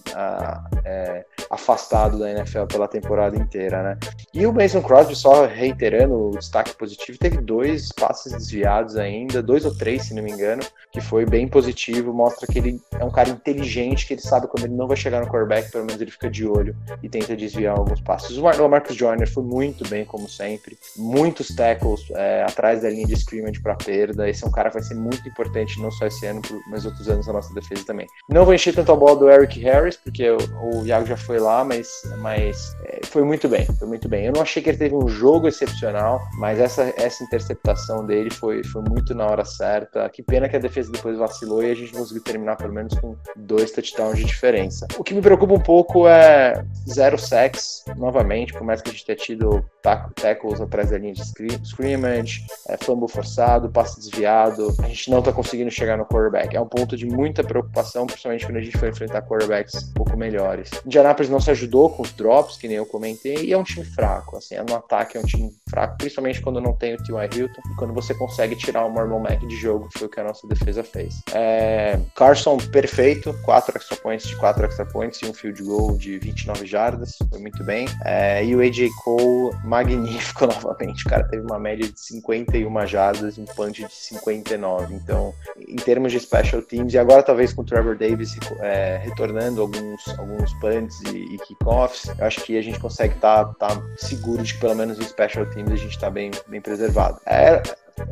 é, 0.84 1.24
afastado 1.50 2.18
da 2.18 2.30
NFL 2.30 2.64
pela 2.64 2.88
temporada 2.88 3.36
inteira, 3.36 3.82
né? 3.82 3.98
E 4.32 4.46
o 4.46 4.52
Mason 4.52 4.80
Crosby, 4.80 5.14
só 5.14 5.46
reiterando 5.46 6.14
o 6.14 6.30
destaque 6.30 6.74
positivo, 6.74 7.18
teve 7.18 7.38
dois 7.38 7.92
passes 7.92 8.32
desviados 8.32 8.96
ainda, 8.96 9.42
dois 9.42 9.64
ou 9.64 9.76
três, 9.76 10.06
se 10.06 10.14
não 10.14 10.22
me 10.22 10.32
engano, 10.32 10.62
que 10.90 11.00
foi 11.00 11.26
bem 11.26 11.46
positivo, 11.46 12.12
mostra 12.12 12.46
que 12.46 12.58
ele 12.58 12.80
é 12.92 13.04
um 13.04 13.10
cara 13.10 13.28
inteligente, 13.28 14.06
que 14.06 14.14
ele 14.14 14.22
sabe 14.22 14.46
quando 14.46 14.64
ele 14.64 14.74
não 14.74 14.86
vai 14.86 14.96
chegar 14.96 15.20
no 15.20 15.26
quarterback, 15.26 15.70
pelo 15.70 15.84
menos 15.84 16.00
ele 16.00 16.10
fica 16.10 16.30
de 16.30 16.46
olho 16.46 16.76
e 17.02 17.08
tenta 17.08 17.36
desviar 17.36 17.76
alguns 17.76 18.00
passes. 18.00 18.21
O 18.30 18.68
Marcus 18.68 18.96
Joyner 18.96 19.30
foi 19.30 19.42
muito 19.42 19.88
bem, 19.88 20.04
como 20.04 20.28
sempre, 20.28 20.78
muitos 20.96 21.48
tackles 21.48 22.02
é, 22.10 22.42
atrás 22.42 22.82
da 22.82 22.90
linha 22.90 23.06
de 23.06 23.14
scrimmage 23.14 23.60
para 23.60 23.74
perda, 23.74 24.28
esse 24.28 24.44
é 24.44 24.46
um 24.46 24.50
cara 24.50 24.70
que 24.70 24.74
vai 24.74 24.82
ser 24.82 24.94
muito 24.94 25.26
importante, 25.28 25.80
não 25.80 25.90
só 25.90 26.06
esse 26.06 26.26
ano, 26.26 26.40
mas 26.68 26.84
outros 26.84 27.08
anos 27.08 27.26
na 27.26 27.32
nossa 27.32 27.52
defesa 27.54 27.84
também. 27.84 28.06
Não 28.28 28.44
vou 28.44 28.54
encher 28.54 28.74
tanto 28.74 28.92
a 28.92 28.96
bola 28.96 29.16
do 29.16 29.30
Eric 29.30 29.60
Harris, 29.60 29.96
porque 29.96 30.30
o, 30.30 30.38
o 30.62 30.86
Iago 30.86 31.06
já 31.06 31.16
foi 31.16 31.38
lá, 31.38 31.64
mas, 31.64 31.88
mas 32.18 32.74
é, 32.84 33.00
foi 33.06 33.24
muito 33.24 33.48
bem, 33.48 33.66
foi 33.78 33.88
muito 33.88 34.08
bem. 34.08 34.26
Eu 34.26 34.32
não 34.32 34.42
achei 34.42 34.62
que 34.62 34.70
ele 34.70 34.78
teve 34.78 34.94
um 34.94 35.08
jogo 35.08 35.48
excepcional, 35.48 36.20
mas 36.38 36.58
essa, 36.58 36.92
essa 36.96 37.22
interceptação 37.24 38.06
dele 38.06 38.30
foi, 38.30 38.62
foi 38.64 38.82
muito 38.82 39.14
na 39.14 39.26
hora 39.26 39.44
certa. 39.44 40.08
Que 40.08 40.22
pena 40.22 40.48
que 40.48 40.56
a 40.56 40.58
defesa 40.58 40.90
depois 40.90 41.16
vacilou 41.16 41.62
e 41.62 41.70
a 41.70 41.74
gente 41.74 41.92
conseguiu 41.92 42.22
terminar 42.22 42.56
pelo 42.56 42.72
menos 42.72 42.94
com 42.98 43.16
dois 43.36 43.70
touchdowns 43.70 44.18
de 44.18 44.24
diferença. 44.24 44.86
O 44.98 45.04
que 45.04 45.14
me 45.14 45.20
preocupa 45.20 45.54
um 45.54 45.60
pouco 45.60 46.06
é 46.08 46.64
zero 46.88 47.18
sacks, 47.18 47.84
novamente, 48.12 48.52
por 48.52 48.62
mais 48.62 48.82
que 48.82 48.90
a 48.90 48.92
gente 48.92 49.06
tenha 49.06 49.16
tido 49.16 49.64
tackles 49.82 50.60
atrás 50.60 50.90
da 50.90 50.98
linha 50.98 51.14
de 51.14 51.22
scrimmage, 51.22 52.44
é, 52.68 52.76
fumble 52.76 53.08
forçado, 53.08 53.70
passe 53.70 53.98
desviado, 53.98 54.74
a 54.80 54.88
gente 54.88 55.10
não 55.10 55.20
está 55.20 55.32
conseguindo 55.32 55.70
chegar 55.70 55.96
no 55.96 56.04
quarterback. 56.04 56.54
É 56.54 56.60
um 56.60 56.66
ponto 56.66 56.96
de 56.96 57.06
muita 57.06 57.42
preocupação, 57.42 58.06
principalmente 58.06 58.44
quando 58.44 58.58
a 58.58 58.60
gente 58.60 58.76
for 58.76 58.88
enfrentar 58.88 59.22
quarterbacks 59.22 59.90
um 59.90 59.94
pouco 59.94 60.16
melhores. 60.16 60.70
Indianapolis 60.84 61.30
não 61.30 61.40
se 61.40 61.50
ajudou 61.50 61.88
com 61.90 62.02
os 62.02 62.12
drops, 62.12 62.58
que 62.58 62.68
nem 62.68 62.76
eu 62.76 62.86
comentei, 62.86 63.46
e 63.46 63.52
é 63.52 63.58
um 63.58 63.64
time 63.64 63.84
fraco, 63.84 64.36
assim, 64.36 64.54
é 64.54 64.62
no 64.62 64.76
ataque 64.76 65.16
é 65.16 65.20
um 65.20 65.24
time 65.24 65.50
fraco, 65.70 65.96
principalmente 65.96 66.40
quando 66.42 66.60
não 66.60 66.74
tem 66.74 66.94
o 66.94 67.02
T.Y. 67.02 67.28
Hilton 67.34 67.62
e 67.72 67.76
quando 67.76 67.94
você 67.94 68.14
consegue 68.14 68.54
tirar 68.54 68.84
o 68.84 68.90
Marlon 68.92 69.20
Mack 69.20 69.46
de 69.46 69.56
jogo, 69.56 69.88
foi 69.96 70.06
o 70.06 70.10
que 70.10 70.20
a 70.20 70.24
nossa 70.24 70.46
defesa 70.46 70.84
fez. 70.84 71.22
É, 71.32 71.98
Carson, 72.14 72.58
perfeito, 72.58 73.34
4 73.44 73.76
extra 73.76 73.96
points 73.96 74.28
de 74.28 74.36
4 74.36 74.66
extra 74.66 74.84
points 74.84 75.20
e 75.22 75.26
um 75.26 75.32
field 75.32 75.62
goal 75.62 75.96
de 75.96 76.18
29 76.18 76.66
jardas, 76.66 77.16
foi 77.30 77.40
muito 77.40 77.64
bem. 77.64 77.86
É, 78.04 78.44
e 78.44 78.54
o 78.56 78.60
AJ 78.60 78.90
Cole, 79.02 79.56
magnífico 79.64 80.46
novamente, 80.46 81.06
o 81.06 81.08
cara 81.08 81.24
teve 81.24 81.42
uma 81.42 81.58
média 81.58 81.86
de 81.86 82.00
51 82.00 82.86
jardas 82.86 83.38
um 83.38 83.44
punch 83.44 83.84
de 83.84 83.92
59. 83.92 84.94
Então, 84.94 85.32
em 85.68 85.76
termos 85.76 86.12
de 86.12 86.20
special 86.20 86.62
teams, 86.62 86.94
e 86.94 86.98
agora 86.98 87.22
talvez 87.22 87.52
com 87.52 87.62
o 87.62 87.64
Trevor 87.64 87.96
Davis 87.96 88.36
é, 88.60 89.00
retornando 89.02 89.60
alguns, 89.60 90.08
alguns 90.18 90.52
punts 90.54 91.00
e, 91.02 91.34
e 91.34 91.38
kickoffs, 91.38 92.10
eu 92.18 92.24
acho 92.26 92.42
que 92.42 92.58
a 92.58 92.62
gente 92.62 92.78
consegue 92.78 93.14
estar 93.14 93.44
tá, 93.54 93.68
tá 93.68 93.82
seguro 93.96 94.42
de 94.42 94.54
que 94.54 94.60
pelo 94.60 94.74
menos 94.74 94.98
em 94.98 95.02
special 95.02 95.46
teams 95.46 95.72
a 95.72 95.76
gente 95.76 95.94
está 95.94 96.10
bem, 96.10 96.30
bem 96.48 96.60
preservado. 96.60 97.20
É, 97.26 97.62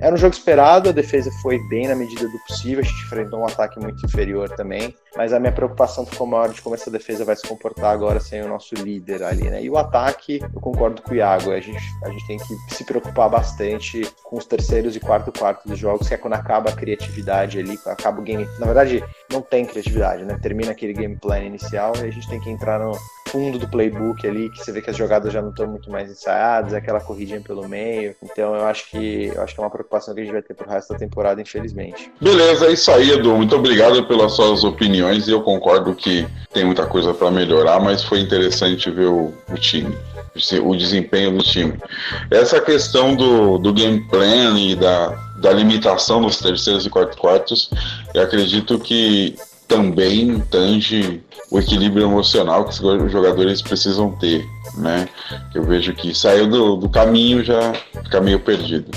era 0.01 0.15
um 0.15 0.19
jogo 0.19 0.35
esperado, 0.35 0.89
a 0.89 0.93
defesa 0.93 1.31
foi 1.43 1.59
bem 1.69 1.89
na 1.89 1.95
medida 1.95 2.27
do 2.27 2.39
possível, 2.47 2.81
a 2.81 2.83
gente 2.83 3.05
enfrentou 3.05 3.41
um 3.41 3.47
ataque 3.47 3.79
muito 3.79 4.05
inferior 4.05 4.49
também, 4.51 4.95
mas 5.17 5.33
a 5.33 5.41
minha 5.41 5.53
preocupação 5.53 6.07
ficou 6.07 6.27
maior 6.27 6.51
de 6.51 6.63
como 6.63 6.75
essa 6.75 6.91
defesa 6.91 7.25
vai 7.25 7.37
se 7.37 7.47
comportar 7.47 7.93
agora 7.93 8.21
sem 8.21 8.43
o 8.43 8.49
nosso 8.49 8.75
líder 8.75 9.23
ali, 9.23 9.51
né? 9.51 9.63
E 9.63 9.69
o 9.69 9.77
ataque, 9.77 10.41
eu 10.43 10.61
concordo 10.61 11.03
com 11.03 11.13
o 11.13 11.17
Iago, 11.17 11.51
a 11.51 11.61
gente, 11.61 11.83
a 12.05 12.09
gente 12.09 12.27
tem 12.27 12.39
que 12.39 12.75
se 12.75 12.85
preocupar 12.85 13.29
bastante 13.29 14.03
com 14.25 14.37
os 14.37 14.47
terceiros 14.47 14.97
e 14.97 15.01
quarto 15.01 15.33
quarto 15.33 15.69
dos 15.69 15.79
jogos, 15.79 16.09
que 16.09 16.15
é 16.15 16.17
quando 16.17 16.35
acaba 16.35 16.71
a 16.71 16.77
criatividade 16.77 17.59
ali, 17.59 17.79
acaba 17.87 18.21
o 18.21 18.23
game. 18.23 18.49
Na 18.59 18.67
verdade, 18.67 19.05
não 19.31 19.43
tem 19.43 19.65
criatividade, 19.65 20.25
né? 20.25 20.39
Termina 20.41 20.73
aquele 20.73 20.93
game 20.93 21.17
plan 21.17 21.41
inicial 21.41 21.93
e 21.97 22.01
a 22.01 22.11
gente 22.11 22.29
tem 22.29 22.41
que 22.41 22.51
entrar 22.51 22.79
no, 22.79 22.93
fundo 23.31 23.59
do 23.59 23.69
playbook 23.69 24.27
ali, 24.27 24.51
que 24.51 24.59
você 24.59 24.73
vê 24.73 24.83
que 24.83 24.91
as 24.91 24.97
jogadas 24.97 25.33
já 25.33 25.41
não 25.41 25.51
estão 25.51 25.67
muito 25.67 25.91
mais 25.91 26.11
ensaiadas, 26.11 26.73
é 26.73 26.79
aquela 26.79 27.01
corridinha 27.01 27.41
pelo 27.41 27.69
meio. 27.69 28.15
Então 28.23 28.55
eu 28.55 28.67
acho 28.67 28.91
que 28.91 29.27
eu 29.35 29.43
acho 29.43 29.55
que 29.55 29.61
é 29.61 29.65
uma 29.65 29.71
preocupação 29.71 30.15
que 30.15 30.21
a 30.21 30.25
gente 30.25 30.33
vai 30.33 30.43
ter 30.43 30.55
pro 30.55 30.69
resto 30.69 30.93
da 30.93 30.99
temporada, 30.99 31.41
infelizmente. 31.41 32.13
Beleza, 32.21 32.67
é 32.67 32.73
isso 32.73 32.91
aí, 32.91 33.11
Edu. 33.11 33.37
Muito 33.37 33.55
obrigado 33.55 34.05
pelas 34.07 34.33
suas 34.33 34.65
opiniões 34.65 35.29
e 35.29 35.31
eu 35.31 35.43
concordo 35.43 35.95
que 35.95 36.27
tem 36.53 36.65
muita 36.65 36.87
coisa 36.87 37.15
para 37.15 37.31
melhorar, 37.31 37.81
mas 37.81 38.03
foi 38.03 38.21
interessante 38.21 38.91
ver 38.91 39.07
o, 39.07 39.33
o 39.49 39.55
time 39.55 39.97
o 40.63 40.77
desempenho 40.77 41.37
do 41.37 41.43
time. 41.43 41.75
Essa 42.31 42.61
questão 42.61 43.17
do, 43.17 43.59
do 43.59 43.73
game 43.73 44.01
plan 44.09 44.59
e 44.59 44.77
da, 44.77 45.09
da 45.41 45.53
limitação 45.53 46.23
dos 46.23 46.39
terceiros 46.39 46.87
e 46.87 46.91
quartos 46.91 47.19
quartos, 47.19 47.71
eu 48.15 48.23
acredito 48.23 48.79
que 48.79 49.37
também 49.71 50.41
tange 50.51 51.23
o 51.49 51.59
equilíbrio 51.59 52.05
emocional 52.05 52.65
que 52.65 52.85
os 52.85 53.13
jogadores 53.13 53.63
precisam 53.63 54.11
ter, 54.11 54.45
né? 54.77 55.09
Eu 55.55 55.63
vejo 55.63 55.95
que 55.95 56.13
saiu 56.13 56.49
do, 56.49 56.77
do 56.77 56.89
caminho 56.89 57.45
já 57.45 57.73
fica 58.03 58.21
meio 58.21 58.41
perdido. 58.41 58.91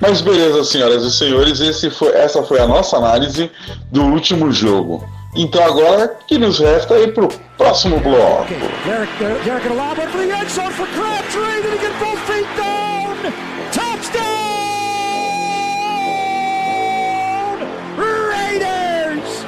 Mas 0.00 0.22
beleza, 0.22 0.64
senhoras 0.64 1.02
e 1.04 1.12
senhores, 1.12 1.60
esse 1.60 1.90
foi, 1.90 2.12
essa 2.12 2.42
foi 2.42 2.58
a 2.58 2.66
nossa 2.66 2.96
análise 2.96 3.50
do 3.92 4.04
último 4.04 4.50
jogo. 4.50 5.06
Então 5.36 5.62
agora 5.62 6.16
que 6.26 6.38
nos 6.38 6.58
resta 6.58 6.94
é 6.94 7.02
ir 7.04 7.12
pro 7.12 7.28
próximo 7.58 8.00
bloco. 8.00 8.46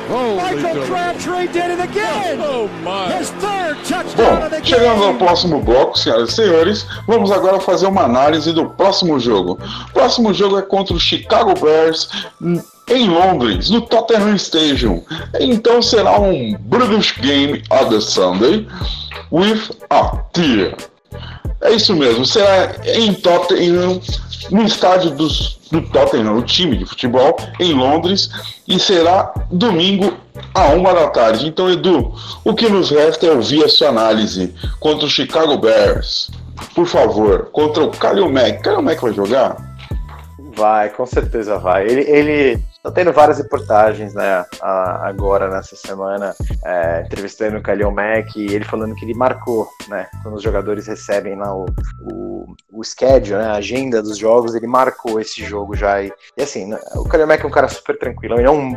Michael 0.09 0.87
Crabtree 0.87 1.49
did 1.49 1.71
it 1.71 1.81
again. 1.81 2.41
Oh, 2.41 2.67
His 3.09 3.31
third 3.33 3.77
touchdown 3.85 4.49
Bom, 4.51 4.65
chegando 4.65 5.05
ao 5.05 5.15
próximo 5.15 5.61
bloco, 5.61 5.99
senhoras 5.99 6.31
e 6.31 6.35
senhores, 6.35 6.87
vamos 7.07 7.31
agora 7.31 7.61
fazer 7.61 7.87
uma 7.87 8.05
análise 8.05 8.53
do 8.53 8.71
próximo 8.71 9.21
jogo. 9.21 9.59
O 9.91 9.93
próximo 9.93 10.33
jogo 10.33 10.59
é 10.59 10.63
contra 10.63 10.95
o 10.95 11.01
Chicago 11.01 11.53
Bears 11.61 12.09
em 12.89 13.09
Londres, 13.09 13.69
no 13.69 13.83
Tottenham 13.83 14.35
Stadium. 14.37 15.03
Então 15.39 15.83
será 15.83 16.19
um 16.19 16.57
British 16.61 17.13
Game 17.19 17.63
on 17.71 17.89
the 17.91 18.01
Sunday 18.01 18.67
with 19.31 19.71
a 19.91 20.17
tear. 20.33 20.75
É 21.61 21.73
isso 21.73 21.95
mesmo, 21.95 22.25
será 22.25 22.77
em 22.85 23.13
Tottenham, 23.13 24.01
no 24.51 24.63
estádio 24.65 25.11
dos, 25.11 25.58
do 25.71 25.83
Tottenham, 25.83 26.37
o 26.37 26.43
time 26.43 26.77
de 26.77 26.87
futebol, 26.87 27.37
em 27.61 27.73
Londres, 27.73 28.31
e 28.67 28.79
será 28.79 29.33
domingo 29.51 30.17
a 30.55 30.69
uma 30.69 30.95
da 30.95 31.09
tarde. 31.09 31.47
Então, 31.47 31.71
Edu, 31.71 32.15
o 32.45 32.55
que 32.55 32.69
nos 32.69 32.91
resta 32.91 33.27
é 33.27 33.33
ouvir 33.33 33.65
a 33.65 33.69
sua 33.69 33.89
análise 33.89 34.55
contra 34.81 35.07
o 35.07 35.11
Chicago 35.11 35.57
Bears. 35.59 36.31
Por 36.75 36.87
favor, 36.87 37.51
contra 37.53 37.85
o 37.85 37.91
Kalil 37.91 38.31
Mack. 38.31 38.63
Kalil 38.63 38.83
Mack 38.83 39.01
vai 39.01 39.13
jogar? 39.13 39.57
Vai, 40.57 40.91
com 40.91 41.07
certeza 41.07 41.59
vai. 41.59 41.87
Ele, 41.87 42.01
ele 42.03 42.63
Tá 42.89 42.95
tendo 42.95 43.13
várias 43.13 43.37
reportagens, 43.37 44.15
né, 44.15 44.47
agora 44.63 45.51
nessa 45.51 45.77
semana, 45.77 46.35
é, 46.65 47.03
entrevistando 47.03 47.59
o 47.59 47.63
Kalil 47.63 47.91
Mack 47.91 48.35
e 48.35 48.55
ele 48.55 48.65
falando 48.65 48.95
que 48.95 49.05
ele 49.05 49.13
marcou, 49.13 49.69
né, 49.89 50.09
quando 50.23 50.37
os 50.37 50.43
jogadores 50.43 50.87
recebem 50.87 51.37
lá 51.37 51.55
o, 51.55 51.67
o, 52.11 52.57
o 52.73 52.83
schedule, 52.83 53.37
né, 53.37 53.45
a 53.45 53.57
agenda 53.57 54.01
dos 54.01 54.17
jogos, 54.17 54.55
ele 54.55 54.67
marcou 54.67 55.21
esse 55.21 55.45
jogo 55.45 55.77
já. 55.77 56.03
E, 56.03 56.11
e 56.35 56.43
assim, 56.43 56.67
né, 56.67 56.81
o 56.95 57.05
Kalil 57.05 57.27
Mack 57.27 57.45
é 57.45 57.47
um 57.47 57.51
cara 57.51 57.69
super 57.69 57.99
tranquilo, 57.99 58.37
ele 58.37 58.49
é 58.49 58.51
um, 58.51 58.75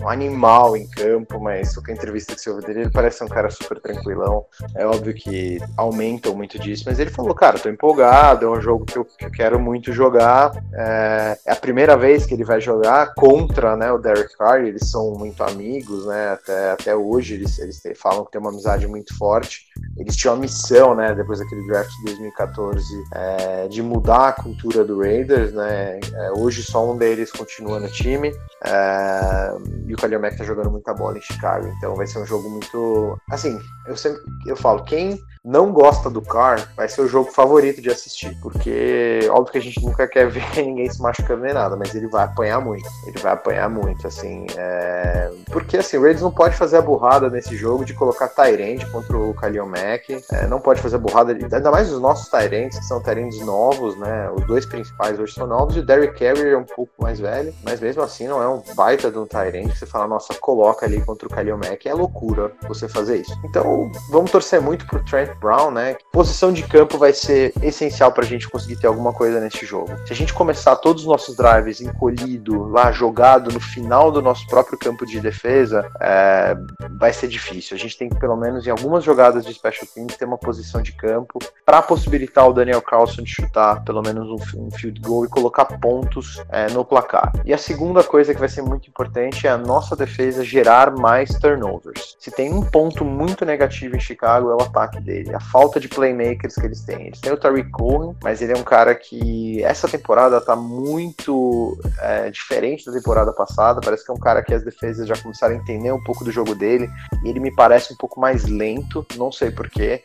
um 0.00 0.08
animal 0.08 0.76
em 0.76 0.86
campo, 0.88 1.38
mas 1.40 1.76
com 1.76 1.90
a 1.90 1.94
entrevista 1.94 2.34
que 2.34 2.40
você 2.40 2.50
ouve 2.50 2.66
dele, 2.66 2.80
ele 2.80 2.90
parece 2.90 3.22
um 3.22 3.28
cara 3.28 3.50
super 3.50 3.80
tranquilão. 3.80 4.46
É 4.74 4.86
óbvio 4.86 5.14
que 5.14 5.58
aumentam 5.76 6.34
muito 6.34 6.58
disso, 6.58 6.84
mas 6.86 6.98
ele 6.98 7.10
falou, 7.10 7.34
cara, 7.34 7.58
tô 7.58 7.68
empolgado, 7.68 8.46
é 8.46 8.50
um 8.50 8.60
jogo 8.60 8.84
que 8.84 8.96
eu, 8.96 9.04
que 9.04 9.24
eu 9.24 9.30
quero 9.30 9.58
muito 9.60 9.92
jogar. 9.92 10.52
É, 10.72 11.38
é 11.46 11.52
a 11.52 11.56
primeira 11.56 11.96
vez 11.96 12.26
que 12.26 12.34
ele 12.34 12.44
vai 12.44 12.60
jogar 12.60 13.14
contra 13.14 13.76
né, 13.76 13.92
o 13.92 13.98
Derek 13.98 14.36
Carr, 14.36 14.64
eles 14.64 14.90
são 14.90 15.14
muito 15.14 15.42
amigos, 15.42 16.06
né? 16.06 16.30
Até, 16.32 16.70
até 16.70 16.96
hoje 16.96 17.34
eles, 17.34 17.58
eles 17.58 17.80
falam 17.96 18.24
que 18.24 18.32
tem 18.32 18.40
uma 18.40 18.50
amizade 18.50 18.86
muito 18.86 19.16
forte. 19.16 19.66
Eles 19.96 20.16
tinham 20.16 20.34
a 20.34 20.38
missão, 20.38 20.94
né, 20.94 21.14
depois 21.14 21.38
daquele 21.38 21.66
draft 21.66 21.90
de 21.98 22.04
2014, 22.04 22.84
é, 23.14 23.68
de 23.68 23.82
mudar 23.82 24.28
a 24.28 24.32
cultura 24.32 24.84
do 24.84 25.00
Raiders, 25.00 25.52
né? 25.52 25.98
É, 26.14 26.32
hoje 26.36 26.62
só 26.62 26.90
um 26.90 26.96
deles 26.96 27.30
continua 27.30 27.78
no 27.78 27.88
time. 27.88 28.32
É, 28.64 29.52
e 29.90 29.94
o 29.94 29.96
Khalil 29.96 30.20
Mack 30.20 30.38
tá 30.38 30.44
jogando 30.44 30.70
muita 30.70 30.94
bola 30.94 31.18
em 31.18 31.20
Chicago, 31.20 31.66
então 31.76 31.96
vai 31.96 32.06
ser 32.06 32.20
um 32.20 32.26
jogo 32.26 32.48
muito. 32.48 33.18
Assim, 33.28 33.60
eu 33.88 33.96
sempre 33.96 34.22
eu 34.46 34.56
falo, 34.56 34.84
quem 34.84 35.20
não 35.44 35.72
gosta 35.72 36.10
do 36.10 36.20
Carr 36.20 36.68
vai 36.76 36.88
ser 36.88 37.00
o 37.00 37.08
jogo 37.08 37.30
favorito 37.30 37.80
de 37.80 37.90
assistir, 37.90 38.36
porque 38.42 39.20
óbvio 39.30 39.52
que 39.52 39.58
a 39.58 39.62
gente 39.62 39.82
nunca 39.82 40.06
quer 40.06 40.28
ver 40.30 40.44
ninguém 40.56 40.90
se 40.90 41.00
machucando 41.00 41.42
nem 41.42 41.54
nada, 41.54 41.76
mas 41.76 41.94
ele 41.94 42.06
vai 42.08 42.24
apanhar 42.24 42.60
muito. 42.60 42.86
Ele 43.06 43.18
vai 43.18 43.32
apanhar 43.32 43.68
muito, 43.68 44.06
assim. 44.06 44.46
É... 44.56 45.30
Porque 45.50 45.78
assim, 45.78 45.96
o 45.96 46.02
Raiders 46.02 46.22
não 46.22 46.30
pode 46.30 46.56
fazer 46.56 46.76
a 46.76 46.82
burrada 46.82 47.30
nesse 47.30 47.56
jogo 47.56 47.84
de 47.84 47.94
colocar 47.94 48.28
Tyrande 48.28 48.84
contra 48.90 49.16
o 49.16 49.32
Khalil 49.32 49.66
Mack, 49.66 50.22
é, 50.32 50.46
não 50.46 50.60
pode 50.60 50.80
fazer 50.82 50.96
a 50.96 50.98
burrada, 50.98 51.32
ainda 51.32 51.70
mais 51.70 51.90
os 51.90 52.00
nossos 52.00 52.28
Tyrands, 52.28 52.78
que 52.78 52.84
são 52.84 53.00
Tyrands 53.00 53.38
novos, 53.40 53.96
né? 53.96 54.30
Os 54.30 54.46
dois 54.46 54.66
principais 54.66 55.18
hoje 55.18 55.32
são 55.32 55.46
novos, 55.46 55.76
e 55.76 55.80
o 55.80 55.86
Derrick 55.86 56.18
Carey 56.18 56.52
é 56.52 56.56
um 56.56 56.64
pouco 56.64 56.92
mais 56.98 57.18
velho, 57.18 57.54
mas 57.64 57.80
mesmo 57.80 58.02
assim 58.02 58.28
não 58.28 58.42
é 58.42 58.48
um 58.48 58.62
baita 58.74 59.10
de 59.10 59.18
um 59.18 59.26
Tyrant, 59.26 59.74
você 59.74 59.86
fala, 59.86 60.06
nossa, 60.06 60.34
coloca 60.34 60.84
ali 60.84 61.00
contra 61.02 61.26
o 61.26 61.30
Khalil 61.30 61.56
Mack, 61.56 61.86
é 61.86 61.94
loucura 61.94 62.52
você 62.68 62.88
fazer 62.88 63.18
isso. 63.18 63.32
Então, 63.44 63.90
vamos 64.10 64.30
torcer 64.30 64.60
muito 64.60 64.86
pro 64.86 65.04
Trent 65.04 65.29
Brown, 65.34 65.70
né? 65.70 65.96
Posição 66.12 66.52
de 66.52 66.62
campo 66.62 66.98
vai 66.98 67.12
ser 67.12 67.52
essencial 67.62 68.12
pra 68.12 68.24
gente 68.24 68.48
conseguir 68.48 68.76
ter 68.76 68.86
alguma 68.86 69.12
coisa 69.12 69.40
nesse 69.40 69.64
jogo. 69.66 69.90
Se 70.06 70.12
a 70.12 70.16
gente 70.16 70.32
começar 70.32 70.76
todos 70.76 71.02
os 71.02 71.08
nossos 71.08 71.36
drives 71.36 71.80
encolhido, 71.80 72.68
lá 72.68 72.92
jogado 72.92 73.50
no 73.50 73.60
final 73.60 74.10
do 74.10 74.22
nosso 74.22 74.46
próprio 74.46 74.78
campo 74.78 75.06
de 75.06 75.20
defesa, 75.20 75.88
é, 76.00 76.56
vai 76.98 77.12
ser 77.12 77.28
difícil. 77.28 77.76
A 77.76 77.80
gente 77.80 77.96
tem 77.96 78.08
que, 78.08 78.18
pelo 78.18 78.36
menos 78.36 78.66
em 78.66 78.70
algumas 78.70 79.04
jogadas 79.04 79.44
de 79.44 79.52
special 79.52 79.86
teams, 79.94 80.16
ter 80.16 80.24
uma 80.24 80.38
posição 80.38 80.82
de 80.82 80.92
campo 80.92 81.38
para 81.64 81.82
possibilitar 81.82 82.48
o 82.48 82.52
Daniel 82.52 82.82
Carlson 82.82 83.22
de 83.22 83.30
chutar 83.30 83.84
pelo 83.84 84.02
menos 84.02 84.28
um, 84.28 84.66
um 84.66 84.70
field 84.70 85.00
goal 85.00 85.24
e 85.24 85.28
colocar 85.28 85.64
pontos 85.64 86.42
é, 86.48 86.70
no 86.70 86.84
placar. 86.84 87.32
E 87.44 87.52
a 87.52 87.58
segunda 87.58 88.02
coisa 88.02 88.32
que 88.32 88.40
vai 88.40 88.48
ser 88.48 88.62
muito 88.62 88.88
importante 88.88 89.46
é 89.46 89.50
a 89.50 89.58
nossa 89.58 89.94
defesa 89.94 90.44
gerar 90.44 90.90
mais 90.96 91.30
turnovers. 91.38 92.16
Se 92.18 92.30
tem 92.30 92.52
um 92.52 92.62
ponto 92.62 93.04
muito 93.04 93.44
negativo 93.44 93.96
em 93.96 94.00
Chicago 94.00 94.50
é 94.50 94.54
o 94.54 94.62
ataque 94.62 95.00
dele, 95.00 95.19
a 95.34 95.40
falta 95.40 95.78
de 95.78 95.88
playmakers 95.88 96.54
que 96.54 96.66
eles 96.66 96.82
têm. 96.82 97.06
Eles 97.06 97.20
têm 97.20 97.32
o 97.32 97.36
Tariq 97.36 97.70
Cohen, 97.70 98.14
mas 98.22 98.40
ele 98.42 98.52
é 98.52 98.56
um 98.56 98.62
cara 98.62 98.94
que 98.94 99.62
essa 99.62 99.88
temporada 99.88 100.40
tá 100.40 100.56
muito 100.56 101.78
é, 102.00 102.30
diferente 102.30 102.86
da 102.86 102.92
temporada 102.92 103.32
passada. 103.32 103.80
Parece 103.80 104.04
que 104.04 104.10
é 104.10 104.14
um 104.14 104.18
cara 104.18 104.42
que 104.42 104.54
as 104.54 104.64
defesas 104.64 105.06
já 105.06 105.16
começaram 105.16 105.54
a 105.54 105.58
entender 105.58 105.92
um 105.92 106.02
pouco 106.02 106.24
do 106.24 106.30
jogo 106.30 106.54
dele 106.54 106.88
e 107.24 107.28
ele 107.28 107.40
me 107.40 107.54
parece 107.54 107.92
um 107.92 107.96
pouco 107.96 108.20
mais 108.20 108.44
lento, 108.44 109.06
não 109.16 109.30
sei 109.30 109.50
porquê. 109.50 110.02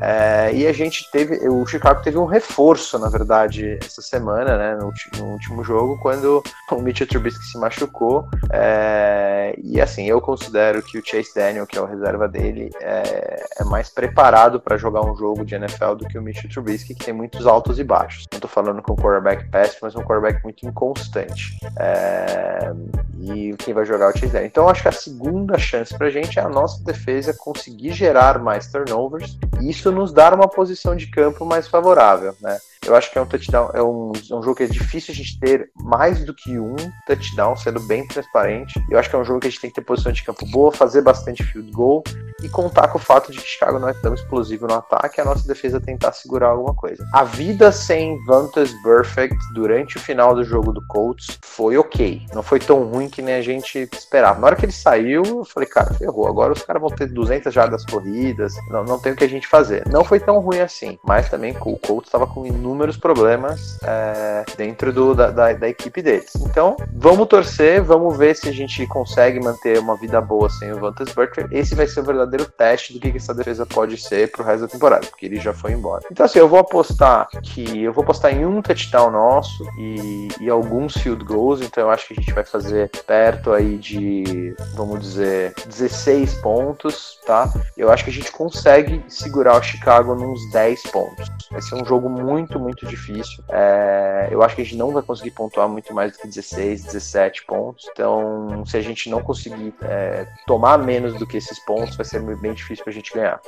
É, 0.00 0.52
e 0.52 0.66
a 0.66 0.72
gente 0.72 1.10
teve, 1.10 1.48
o 1.48 1.66
Chicago 1.66 2.02
teve 2.02 2.18
um 2.18 2.24
reforço, 2.24 2.98
na 2.98 3.08
verdade, 3.08 3.78
essa 3.84 4.02
semana, 4.02 4.56
né, 4.56 4.76
no, 4.76 4.92
no 5.18 5.32
último 5.32 5.64
jogo, 5.64 5.98
quando 6.00 6.42
o 6.70 6.80
Mitchell 6.80 7.06
Trubisky 7.06 7.44
se 7.44 7.58
machucou. 7.58 8.28
É, 8.50 9.54
e 9.62 9.80
assim, 9.80 10.06
eu 10.06 10.20
considero 10.20 10.82
que 10.82 10.98
o 10.98 11.02
Chase 11.04 11.34
Daniel, 11.34 11.66
que 11.66 11.78
é 11.78 11.80
o 11.80 11.86
reserva 11.86 12.28
dele, 12.28 12.70
é, 12.80 13.44
é 13.60 13.64
mais 13.64 13.88
preparado 13.88 14.60
para 14.60 14.76
jogar 14.76 15.02
um 15.02 15.16
jogo 15.16 15.44
de 15.44 15.54
NFL 15.54 15.94
do 15.94 16.06
que 16.06 16.18
o 16.18 16.22
Mitchell 16.22 16.50
Trubisky, 16.50 16.94
que 16.94 17.04
tem 17.04 17.14
muitos 17.14 17.46
altos 17.46 17.78
e 17.78 17.84
baixos. 17.84 18.26
Não 18.32 18.38
estou 18.38 18.50
falando 18.50 18.82
com 18.82 18.92
um 18.92 18.96
quarterback 18.96 19.48
péssimo, 19.50 19.80
mas 19.82 19.94
um 19.94 20.02
quarterback 20.02 20.42
muito 20.42 20.66
inconstante. 20.66 21.58
É, 21.78 22.72
e 23.20 23.54
quem 23.58 23.72
vai 23.72 23.84
jogar 23.84 24.06
é 24.06 24.08
o 24.08 24.12
Chase 24.12 24.32
Daniel. 24.32 24.46
Então, 24.46 24.68
acho 24.68 24.82
que 24.82 24.88
a 24.88 24.92
segunda 24.92 25.58
chance 25.58 25.96
para 25.96 26.08
a 26.08 26.10
gente 26.10 26.38
é 26.38 26.42
a 26.42 26.48
nossa 26.48 26.82
defesa 26.84 27.34
conseguir 27.34 27.92
gerar 27.92 28.38
mais 28.38 28.66
turnovers. 28.66 29.38
E 29.60 29.70
isso 29.70 29.83
nos 29.92 30.12
dar 30.12 30.34
uma 30.34 30.48
posição 30.48 30.94
de 30.96 31.06
campo 31.06 31.44
mais 31.44 31.68
favorável, 31.68 32.34
né? 32.40 32.58
Eu 32.86 32.94
acho 32.94 33.10
que 33.10 33.18
é 33.18 33.22
um 33.22 33.26
touchdown, 33.26 33.70
é 33.72 33.82
um, 33.82 34.12
é 34.30 34.34
um 34.34 34.42
jogo 34.42 34.56
que 34.56 34.64
é 34.64 34.66
difícil 34.66 35.12
a 35.12 35.16
gente 35.16 35.38
ter 35.40 35.70
mais 35.74 36.22
do 36.24 36.34
que 36.34 36.58
um 36.58 36.76
touchdown, 37.06 37.56
sendo 37.56 37.80
bem 37.80 38.06
transparente. 38.06 38.74
Eu 38.90 38.98
acho 38.98 39.08
que 39.08 39.16
é 39.16 39.18
um 39.18 39.24
jogo 39.24 39.40
que 39.40 39.46
a 39.46 39.50
gente 39.50 39.60
tem 39.60 39.70
que 39.70 39.76
ter 39.76 39.82
posição 39.82 40.12
de 40.12 40.22
campo 40.22 40.44
boa, 40.50 40.70
fazer 40.70 41.00
bastante 41.00 41.42
field 41.42 41.70
goal 41.72 42.04
e 42.44 42.48
contar 42.48 42.88
com 42.88 42.98
o 42.98 43.00
fato 43.00 43.32
de 43.32 43.38
que 43.38 43.46
Chicago 43.46 43.78
não 43.78 43.88
é 43.88 43.94
tão 43.94 44.12
explosivo 44.12 44.66
no 44.66 44.74
ataque, 44.74 45.20
a 45.20 45.24
nossa 45.24 45.46
defesa 45.46 45.80
tentar 45.80 46.12
segurar 46.12 46.48
alguma 46.48 46.74
coisa. 46.74 47.06
A 47.12 47.24
vida 47.24 47.72
sem 47.72 48.22
Vantas 48.24 48.70
Perfect 48.82 49.36
durante 49.54 49.96
o 49.96 50.00
final 50.00 50.34
do 50.34 50.44
jogo 50.44 50.72
do 50.72 50.84
Colts 50.86 51.38
foi 51.42 51.76
ok. 51.76 52.26
Não 52.34 52.42
foi 52.42 52.58
tão 52.58 52.84
ruim 52.84 53.08
que 53.08 53.22
nem 53.22 53.34
a 53.34 53.42
gente 53.42 53.88
esperava. 53.92 54.40
Na 54.40 54.46
hora 54.46 54.56
que 54.56 54.64
ele 54.64 54.72
saiu, 54.72 55.22
eu 55.24 55.44
falei, 55.44 55.68
cara, 55.68 55.94
ferrou. 55.94 56.26
Agora 56.26 56.52
os 56.52 56.62
caras 56.62 56.82
vão 56.82 56.90
ter 56.90 57.06
200 57.06 57.52
jardas 57.52 57.84
corridas, 57.84 58.54
não, 58.68 58.84
não 58.84 58.98
tem 58.98 59.12
o 59.12 59.16
que 59.16 59.24
a 59.24 59.28
gente 59.28 59.46
fazer. 59.46 59.86
Não 59.88 60.04
foi 60.04 60.20
tão 60.20 60.38
ruim 60.40 60.60
assim, 60.60 60.98
mas 61.02 61.28
também 61.28 61.56
o 61.60 61.78
Colts 61.78 62.08
estava 62.08 62.26
com 62.26 62.44
inúmeros 62.44 62.96
problemas 62.96 63.78
é, 63.82 64.44
dentro 64.56 64.92
do, 64.92 65.14
da, 65.14 65.30
da, 65.30 65.52
da, 65.52 65.68
equipe 65.68 66.02
deles. 66.02 66.32
Então, 66.40 66.76
vamos 66.92 67.26
torcer, 67.28 67.82
vamos 67.82 68.16
ver 68.16 68.34
se 68.34 68.48
a 68.48 68.52
gente 68.52 68.86
consegue 68.86 69.40
manter 69.40 69.78
uma 69.78 69.96
vida 69.96 70.20
boa 70.20 70.50
sem 70.50 70.72
o 70.72 70.78
Vantas 70.78 71.12
Perfect. 71.12 71.54
Esse 71.54 71.74
vai 71.74 71.86
ser 71.86 72.00
o 72.00 72.04
verdadeiro 72.04 72.33
verdadeiro 72.34 72.52
teste 72.56 72.92
do 72.92 73.00
que, 73.00 73.16
essa 73.16 73.34
defesa 73.34 73.64
pode 73.64 73.96
ser 73.96 74.30
pro 74.30 74.42
resto 74.42 74.62
da 74.62 74.68
temporada, 74.68 75.06
porque 75.06 75.26
ele 75.26 75.40
já 75.40 75.52
foi 75.52 75.72
embora. 75.72 76.02
Então, 76.10 76.26
assim, 76.26 76.38
eu 76.38 76.48
vou 76.48 76.58
apostar 76.58 77.28
que 77.42 77.82
eu 77.82 77.92
vou 77.92 78.02
apostar 78.02 78.32
em 78.32 78.44
um 78.44 78.60
touchdown 78.60 79.10
nosso 79.10 79.64
e, 79.78 80.28
e 80.40 80.50
alguns 80.50 80.96
field 80.96 81.24
goals, 81.24 81.60
então 81.60 81.84
eu 81.84 81.90
acho 81.90 82.08
que 82.08 82.14
a 82.14 82.16
gente 82.16 82.32
vai 82.32 82.44
fazer 82.44 82.90
perto 83.06 83.52
aí 83.52 83.76
de, 83.76 84.54
vamos 84.74 85.00
dizer, 85.00 85.54
16 85.66 86.34
pontos, 86.34 87.18
tá? 87.26 87.52
Eu 87.76 87.90
acho 87.90 88.04
que 88.04 88.10
a 88.10 88.12
gente 88.12 88.32
consegue 88.32 89.04
segurar 89.08 89.58
o 89.58 89.62
Chicago 89.62 90.14
nos 90.14 90.50
10 90.50 90.82
pontos. 90.84 91.28
Vai 91.50 91.62
ser 91.62 91.76
um 91.76 91.84
jogo 91.84 92.08
muito, 92.08 92.58
muito 92.58 92.86
difícil. 92.86 93.44
É, 93.50 94.28
eu 94.30 94.42
acho 94.42 94.56
que 94.56 94.62
a 94.62 94.64
gente 94.64 94.76
não 94.76 94.90
vai 94.90 95.02
conseguir 95.02 95.30
pontuar 95.30 95.68
muito 95.68 95.94
mais 95.94 96.12
do 96.12 96.18
que 96.18 96.26
16, 96.26 96.84
17 96.84 97.44
pontos. 97.46 97.88
Então, 97.92 98.64
se 98.66 98.76
a 98.76 98.80
gente 98.80 99.08
não 99.08 99.22
conseguir 99.22 99.74
é, 99.82 100.26
tomar 100.46 100.78
menos 100.78 101.14
do 101.18 101.26
que 101.26 101.36
esses 101.36 101.58
pontos, 101.64 101.96
vai 101.96 102.04
ser 102.04 102.20
bem 102.36 102.52
difícil 102.52 102.84
pra 102.84 102.92
gente 102.92 103.12
ganhar. 103.12 103.40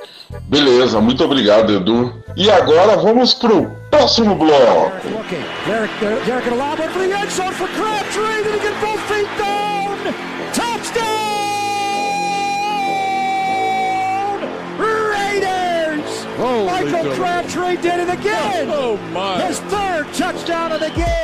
Beleza, 0.43 1.01
muito 1.01 1.23
obrigado, 1.23 1.73
Edu. 1.73 2.13
E 2.35 2.49
agora 2.49 2.95
vamos 2.97 3.33
pro 3.33 3.69
próximo 3.89 4.35
bloco. 4.35 4.91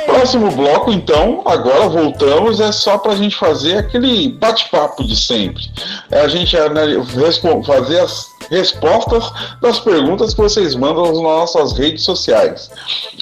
Próximo 0.06 0.50
bloco, 0.50 0.90
então, 0.90 1.42
agora 1.46 1.88
voltamos, 1.88 2.60
é 2.60 2.72
só 2.72 2.98
pra 2.98 3.14
gente 3.14 3.36
fazer 3.36 3.78
aquele 3.78 4.28
bate-papo 4.28 5.04
de 5.04 5.16
sempre. 5.16 5.70
É 6.10 6.20
a 6.20 6.28
gente 6.28 6.56
fazer 7.62 8.00
as 8.00 8.33
respostas 8.54 9.32
das 9.60 9.80
perguntas 9.80 10.32
que 10.32 10.40
vocês 10.40 10.74
mandam 10.74 11.06
nas 11.06 11.20
nossas 11.20 11.72
redes 11.72 12.04
sociais. 12.04 12.70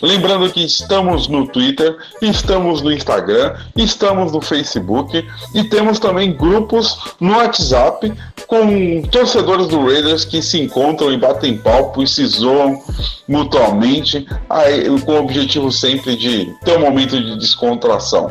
Lembrando 0.03 0.51
que 0.51 0.65
estamos 0.65 1.27
no 1.29 1.47
Twitter, 1.49 1.97
estamos 2.21 2.83
no 2.83 2.93
Instagram, 2.93 3.55
estamos 3.77 4.33
no 4.33 4.41
Facebook 4.41 5.27
e 5.55 5.65
temos 5.65 5.99
também 5.99 6.33
grupos 6.33 6.99
no 7.19 7.37
WhatsApp 7.37 8.13
com 8.47 9.03
torcedores 9.11 9.69
do 9.69 9.83
Raiders 9.87 10.25
que 10.25 10.43
se 10.43 10.61
encontram 10.61 11.11
e 11.11 11.17
batem 11.17 11.57
palco 11.57 12.03
e 12.03 12.07
se 12.07 12.27
zoam 12.27 12.83
mutuamente, 13.27 14.27
aí, 14.51 14.85
com 15.01 15.13
o 15.13 15.21
objetivo 15.21 15.73
sempre 15.73 16.17
de 16.17 16.53
ter 16.65 16.77
um 16.77 16.81
momento 16.81 17.19
de 17.19 17.39
descontração. 17.39 18.31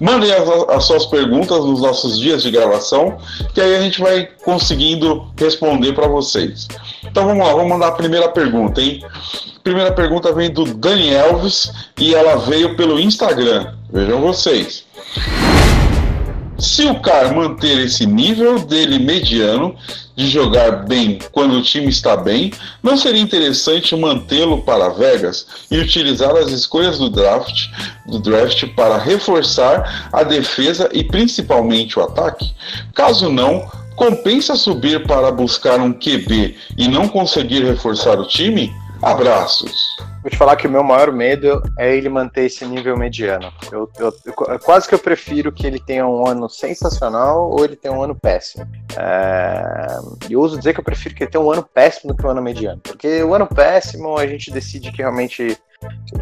Mandem 0.00 0.32
as, 0.32 0.48
as 0.70 0.84
suas 0.84 1.06
perguntas 1.06 1.64
nos 1.64 1.80
nossos 1.80 2.18
dias 2.18 2.42
de 2.42 2.50
gravação, 2.50 3.18
que 3.54 3.60
aí 3.60 3.76
a 3.76 3.80
gente 3.80 4.00
vai 4.00 4.28
conseguindo 4.44 5.30
responder 5.38 5.92
para 5.92 6.08
vocês. 6.08 6.39
Então 7.04 7.26
vamos 7.26 7.46
lá, 7.46 7.52
vamos 7.52 7.68
mandar 7.68 7.88
a 7.88 7.92
primeira 7.92 8.28
pergunta, 8.28 8.80
hein? 8.80 9.04
Primeira 9.62 9.92
pergunta 9.92 10.32
vem 10.32 10.50
do 10.50 10.64
Dani 10.64 11.12
Elvis 11.12 11.70
e 11.98 12.14
ela 12.14 12.36
veio 12.36 12.76
pelo 12.76 12.98
Instagram. 12.98 13.74
Vejam 13.92 14.20
vocês. 14.20 14.84
Se 16.58 16.84
o 16.84 17.00
cara 17.00 17.32
manter 17.32 17.78
esse 17.78 18.04
nível 18.04 18.58
dele 18.58 18.98
mediano 18.98 19.74
de 20.14 20.28
jogar 20.28 20.84
bem 20.86 21.18
quando 21.32 21.54
o 21.54 21.62
time 21.62 21.88
está 21.88 22.14
bem, 22.16 22.52
não 22.82 22.98
seria 22.98 23.22
interessante 23.22 23.96
mantê-lo 23.96 24.60
para 24.62 24.90
Vegas 24.90 25.46
e 25.70 25.78
utilizar 25.78 26.36
as 26.36 26.50
escolhas 26.50 26.98
do 26.98 27.08
draft, 27.08 27.68
do 28.06 28.18
draft 28.18 28.66
para 28.74 28.98
reforçar 28.98 30.10
a 30.12 30.22
defesa 30.22 30.90
e 30.92 31.02
principalmente 31.02 31.98
o 31.98 32.02
ataque? 32.02 32.52
Caso 32.94 33.30
não, 33.30 33.66
compensa 34.00 34.56
subir 34.56 35.06
para 35.06 35.30
buscar 35.30 35.78
um 35.78 35.92
QB 35.92 36.56
e 36.78 36.88
não 36.88 37.06
conseguir 37.06 37.62
reforçar 37.62 38.18
o 38.18 38.26
time? 38.26 38.72
Abraços. 39.02 39.98
Vou 40.22 40.30
te 40.30 40.38
falar 40.38 40.56
que 40.56 40.66
o 40.66 40.70
meu 40.70 40.82
maior 40.82 41.12
medo 41.12 41.62
é 41.78 41.94
ele 41.94 42.08
manter 42.08 42.46
esse 42.46 42.64
nível 42.64 42.96
mediano. 42.96 43.52
Eu, 43.70 43.90
eu, 43.98 44.10
eu, 44.24 44.58
quase 44.60 44.88
que 44.88 44.94
eu 44.94 44.98
prefiro 44.98 45.52
que 45.52 45.66
ele 45.66 45.78
tenha 45.78 46.06
um 46.06 46.26
ano 46.26 46.48
sensacional 46.48 47.50
ou 47.50 47.62
ele 47.62 47.76
tenha 47.76 47.92
um 47.92 48.02
ano 48.02 48.14
péssimo. 48.14 48.66
É, 48.96 49.98
e 50.30 50.32
eu 50.32 50.40
uso 50.40 50.56
dizer 50.56 50.72
que 50.72 50.80
eu 50.80 50.84
prefiro 50.84 51.14
que 51.14 51.24
ele 51.24 51.30
tenha 51.30 51.44
um 51.44 51.52
ano 51.52 51.62
péssimo 51.62 52.14
do 52.14 52.16
que 52.16 52.26
um 52.26 52.30
ano 52.30 52.40
mediano. 52.40 52.80
Porque 52.82 53.22
o 53.22 53.34
ano 53.34 53.46
péssimo 53.46 54.16
a 54.16 54.26
gente 54.26 54.50
decide 54.50 54.90
que 54.92 55.02
realmente 55.02 55.58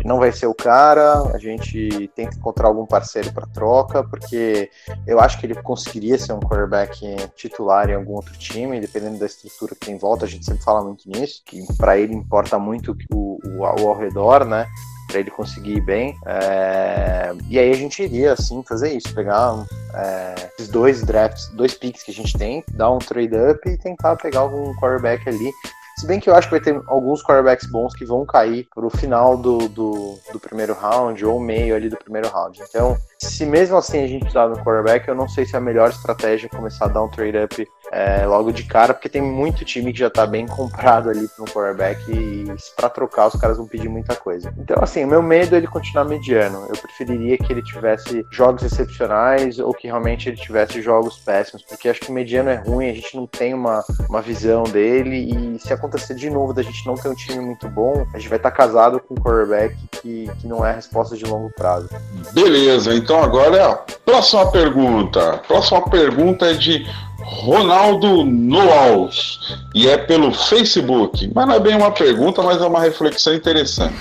não 0.05 0.19
vai 0.19 0.33
ser 0.33 0.47
o 0.47 0.55
cara, 0.55 1.23
a 1.35 1.39
gente 1.39 2.11
tem 2.15 2.29
que 2.29 2.37
encontrar 2.37 2.69
algum 2.69 2.87
parceiro 2.87 3.33
para 3.33 3.47
troca, 3.47 4.05
porque 4.05 4.71
eu 5.07 5.21
acho 5.21 5.39
que 5.39 5.47
ele 5.47 5.55
conseguiria 5.55 6.19
ser 6.19 6.33
um 6.33 6.41
quarterback 6.41 6.99
titular 7.35 7.91
em 7.91 7.95
algum 7.95 8.15
outro 8.15 8.37
time, 8.37 8.81
dependendo 8.81 9.19
da 9.19 9.27
estrutura 9.27 9.75
que 9.75 9.87
tem 9.87 9.95
em 9.95 9.99
volta, 9.99 10.25
a 10.25 10.29
gente 10.29 10.45
sempre 10.45 10.63
fala 10.63 10.83
muito 10.83 11.09
nisso, 11.09 11.43
que 11.45 11.65
para 11.77 11.99
ele 11.99 12.15
importa 12.15 12.59
muito 12.59 12.97
o, 13.13 13.39
o, 13.45 13.59
o 13.59 13.65
ao 13.65 13.99
redor, 13.99 14.45
né? 14.45 14.67
para 15.09 15.21
ele 15.21 15.31
conseguir 15.31 15.79
ir 15.79 15.81
bem. 15.81 16.15
É... 16.27 17.35
E 17.49 17.59
aí 17.59 17.73
a 17.73 17.75
gente 17.75 18.03
iria, 18.03 18.35
assim, 18.35 18.63
fazer 18.63 18.93
isso, 18.93 19.13
pegar 19.15 19.65
é... 19.95 20.35
esses 20.53 20.69
dois 20.69 21.03
drafts, 21.03 21.49
dois 21.55 21.75
picks 21.75 22.03
que 22.03 22.11
a 22.11 22.15
gente 22.15 22.37
tem, 22.37 22.63
dar 22.73 22.91
um 22.91 22.99
trade 22.99 23.35
up 23.35 23.69
e 23.69 23.79
tentar 23.79 24.17
pegar 24.17 24.41
algum 24.41 24.75
quarterback 24.77 25.27
ali 25.29 25.51
se 25.99 26.07
bem 26.07 26.21
que 26.21 26.31
eu 26.31 26.35
acho 26.37 26.47
que 26.47 26.53
vai 26.53 26.61
ter 26.61 26.81
alguns 26.87 27.25
quarterbacks 27.25 27.67
bons 27.67 27.93
que 27.93 28.05
vão 28.05 28.25
cair 28.25 28.69
pro 28.73 28.89
final 28.89 29.37
do, 29.37 29.69
do, 29.69 30.17
do 30.33 30.39
primeiro 30.39 30.73
round 30.73 31.25
ou 31.25 31.41
meio 31.41 31.75
ali 31.75 31.89
do 31.89 31.97
primeiro 31.97 32.29
round. 32.29 32.63
Então, 32.63 32.97
se 33.21 33.45
mesmo 33.45 33.77
assim 33.77 34.03
a 34.03 34.07
gente 34.07 34.29
de 34.31 34.39
um 34.39 34.55
quarterback, 34.63 35.09
eu 35.09 35.15
não 35.15 35.29
sei 35.29 35.45
se 35.45 35.55
é 35.55 35.59
a 35.59 35.61
melhor 35.61 35.91
estratégia 35.91 36.49
começar 36.49 36.85
a 36.85 36.89
dar 36.89 37.03
um 37.03 37.09
trade-up 37.09 37.67
é, 37.91 38.25
logo 38.27 38.53
de 38.53 38.63
cara, 38.63 38.95
porque 38.95 39.09
tem 39.09 39.21
muito 39.21 39.65
time 39.65 39.93
que 39.93 39.99
já 39.99 40.09
tá 40.09 40.25
bem 40.25 40.47
comprado 40.49 41.11
ali 41.11 41.27
para 41.29 41.43
um 41.43 41.47
quarterback 41.47 42.01
e 42.13 42.47
para 42.77 42.89
trocar 42.89 43.27
os 43.27 43.41
caras 43.41 43.57
vão 43.57 43.67
pedir 43.67 43.89
muita 43.89 44.15
coisa. 44.15 44.55
Então, 44.57 44.77
assim, 44.81 45.05
o 45.05 45.09
meu 45.09 45.23
medo 45.23 45.55
é 45.55 45.59
ele 45.59 45.67
continuar 45.67 46.05
mediano. 46.05 46.67
Eu 46.69 46.77
preferiria 46.77 47.37
que 47.37 47.53
ele 47.53 47.63
tivesse 47.63 48.25
jogos 48.31 48.63
excepcionais 48.63 49.59
ou 49.59 49.75
que 49.75 49.89
realmente 49.89 50.29
ele 50.29 50.37
tivesse 50.37 50.81
jogos 50.81 51.19
péssimos, 51.19 51.65
porque 51.65 51.89
acho 51.89 52.01
que 52.01 52.13
mediano 52.13 52.51
é 52.51 52.57
ruim, 52.57 52.89
a 52.89 52.95
gente 52.95 53.17
não 53.17 53.27
tem 53.27 53.53
uma, 53.53 53.85
uma 54.09 54.23
visão 54.23 54.63
dele 54.63 55.57
e 55.57 55.59
se 55.59 55.73
acontecer 55.73 56.15
de 56.15 56.31
novo 56.31 56.53
da 56.53 56.63
gente 56.63 56.87
não 56.87 56.95
ter 56.95 57.09
um 57.09 57.15
time 57.15 57.45
muito 57.45 57.69
bom, 57.69 58.07
a 58.15 58.19
gente 58.19 58.29
vai 58.29 58.39
estar 58.39 58.51
tá 58.51 58.57
casado 58.57 59.01
com 59.01 59.15
um 59.15 59.17
quarterback 59.17 59.75
que, 60.01 60.31
que 60.41 60.47
não 60.47 60.65
é 60.65 60.71
a 60.71 60.75
resposta 60.75 61.17
de 61.17 61.25
longo 61.25 61.51
prazo. 61.55 61.89
Beleza, 62.33 62.95
então 62.95 63.08
então 63.09 63.23
agora 63.23 63.57
é 63.57 63.63
a 63.63 63.75
próxima 64.05 64.51
pergunta. 64.51 65.41
Próxima 65.49 65.81
pergunta 65.89 66.45
é 66.45 66.53
de 66.53 66.87
Ronaldo 67.23 68.23
Noals 68.23 69.57
e 69.75 69.89
é 69.89 69.97
pelo 69.97 70.31
Facebook. 70.31 71.31
Mas 71.35 71.47
não 71.47 71.55
é 71.55 71.59
bem 71.59 71.75
uma 71.75 71.91
pergunta, 71.91 72.43
mas 72.43 72.61
é 72.61 72.67
uma 72.67 72.81
reflexão 72.81 73.33
interessante. 73.33 73.95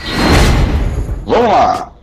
Vamos 1.26 1.50
lá. 1.50 1.94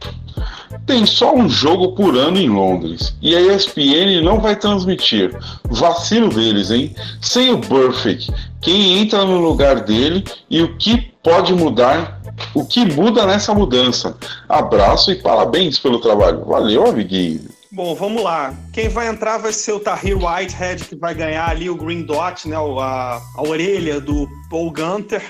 Tem 0.86 1.04
só 1.04 1.34
um 1.34 1.46
jogo 1.46 1.92
por 1.92 2.16
ano 2.16 2.38
em 2.38 2.48
Londres 2.48 3.14
e 3.20 3.36
a 3.36 3.54
ESPN 3.54 4.22
não 4.22 4.40
vai 4.40 4.56
transmitir. 4.56 5.36
Vacilo 5.64 6.30
deles, 6.30 6.70
hein? 6.70 6.94
Sem 7.20 7.52
o 7.52 7.58
Burfict, 7.58 8.32
quem 8.62 8.98
entra 8.98 9.26
no 9.26 9.40
lugar 9.40 9.80
dele 9.80 10.24
e 10.48 10.62
o 10.62 10.74
que 10.78 11.12
pode 11.22 11.52
mudar 11.52 12.13
o 12.54 12.64
que 12.64 12.84
muda 12.84 13.26
nessa 13.26 13.54
mudança? 13.54 14.16
Abraço 14.48 15.10
e 15.12 15.16
parabéns 15.16 15.78
pelo 15.78 16.00
trabalho. 16.00 16.44
Valeu, 16.44 16.86
amiguinho. 16.86 17.40
Bom, 17.70 17.94
vamos 17.94 18.22
lá. 18.22 18.54
Quem 18.72 18.88
vai 18.88 19.08
entrar 19.08 19.38
vai 19.38 19.52
ser 19.52 19.72
o 19.72 19.80
Tahir 19.80 20.16
Whitehead, 20.16 20.84
que 20.84 20.94
vai 20.94 21.12
ganhar 21.12 21.48
ali 21.48 21.68
o 21.68 21.74
Green 21.74 22.02
Dot, 22.02 22.48
né? 22.48 22.56
A, 22.56 23.20
a 23.36 23.42
orelha 23.42 24.00
do 24.00 24.28
Paul 24.48 24.70
Gunter. 24.70 25.22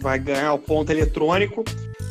Vai 0.00 0.18
ganhar 0.18 0.54
o 0.54 0.58
ponto 0.58 0.90
eletrônico. 0.90 1.62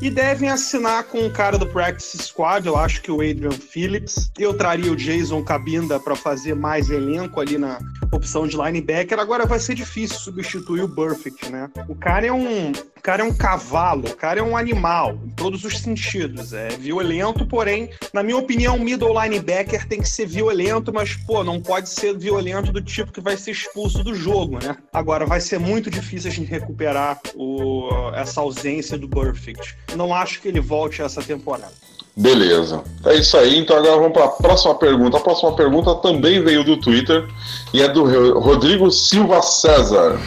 E 0.02 0.10
devem 0.10 0.48
assinar 0.48 1.04
com 1.06 1.26
o 1.26 1.30
cara 1.30 1.58
do 1.58 1.66
Practice 1.66 2.18
Squad, 2.20 2.66
eu 2.66 2.78
acho 2.78 3.02
que 3.02 3.12
o 3.12 3.16
Adrian 3.16 3.52
Phillips. 3.52 4.32
Eu 4.38 4.54
traria 4.54 4.92
o 4.92 4.96
Jason 4.96 5.44
Cabinda 5.44 6.00
para 6.00 6.16
fazer 6.16 6.56
mais 6.56 6.90
elenco 6.90 7.42
ali 7.42 7.58
na 7.58 7.80
opção 8.12 8.48
de 8.48 8.58
linebacker. 8.58 9.20
Agora 9.20 9.46
vai 9.46 9.60
ser 9.60 9.76
difícil 9.76 10.20
substituir 10.20 10.82
o 10.82 10.88
Burfict, 10.88 11.50
né? 11.50 11.70
O 11.88 11.96
cara 11.96 12.28
é 12.28 12.32
um, 12.32 12.72
o 12.72 13.02
cara 13.02 13.22
é 13.22 13.26
um 13.26 13.34
cavalo, 13.34 14.08
o 14.08 14.16
cara 14.16 14.40
é 14.40 14.44
um 14.44 14.58
animal, 14.58 15.20
em 15.26 15.30
todos 15.30 15.64
os 15.64 15.80
sentidos. 15.80 16.54
É 16.54 16.70
violento, 16.70 17.46
porém, 17.46 17.90
na 18.14 18.24
minha 18.24 18.38
opinião, 18.38 18.78
middle 18.78 19.20
linebacker 19.22 19.88
tem 19.88 20.02
que 20.02 20.10
ser 20.10 20.26
violento, 20.26 20.94
mas, 20.94 21.16
pô, 21.16 21.44
não 21.44 21.62
pode 21.62 21.90
ser 21.90 22.18
violento 22.18 22.72
do 22.72 22.82
tipo 22.82 23.12
que 23.12 23.22
vai 23.22 23.38
ser 23.38 23.52
expulso 23.52 24.04
do 24.04 24.14
jogo, 24.14 24.60
né? 24.64 24.78
Agora, 24.92 25.26
vai 25.26 25.40
ser 25.42 25.60
muito 25.60 25.90
difícil 25.90 26.30
a 26.30 26.34
gente 26.34 26.50
recuperar 26.50 27.20
o, 27.36 27.90
essa 28.14 28.42
ausência 28.42 28.98
do 28.98 29.08
Burfict. 29.08 29.78
Não 29.96 30.14
acho 30.14 30.42
que 30.42 30.48
ele 30.48 30.60
volte 30.60 31.02
essa 31.02 31.22
temporada. 31.22 31.89
Beleza. 32.20 32.84
É 33.06 33.16
isso 33.16 33.38
aí. 33.38 33.58
Então 33.58 33.78
agora 33.78 33.96
vamos 33.96 34.12
para 34.12 34.26
a 34.26 34.30
próxima 34.30 34.76
pergunta. 34.76 35.16
A 35.16 35.22
próxima 35.22 35.54
pergunta 35.56 35.96
também 35.96 36.44
veio 36.44 36.66
do 36.66 36.76
Twitter 36.76 37.26
e 37.74 37.82
é 37.82 37.88
do 37.88 38.38
Rodrigo 38.38 38.92
Silva 38.92 39.42
César. 39.42 40.20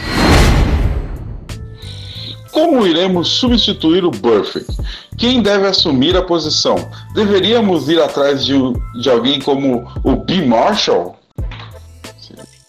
Como 2.51 2.85
iremos 2.87 3.29
substituir 3.29 4.03
o 4.03 4.09
Burfict? 4.09 4.75
Quem 5.19 5.43
deve 5.43 5.67
assumir 5.67 6.17
a 6.17 6.23
posição? 6.23 6.75
Deveríamos 7.13 7.87
ir 7.87 8.01
atrás 8.01 8.43
de, 8.43 8.55
de 8.99 9.09
alguém 9.09 9.39
como 9.39 9.87
o 10.03 10.15
B. 10.15 10.45
Marshall? 10.45 11.15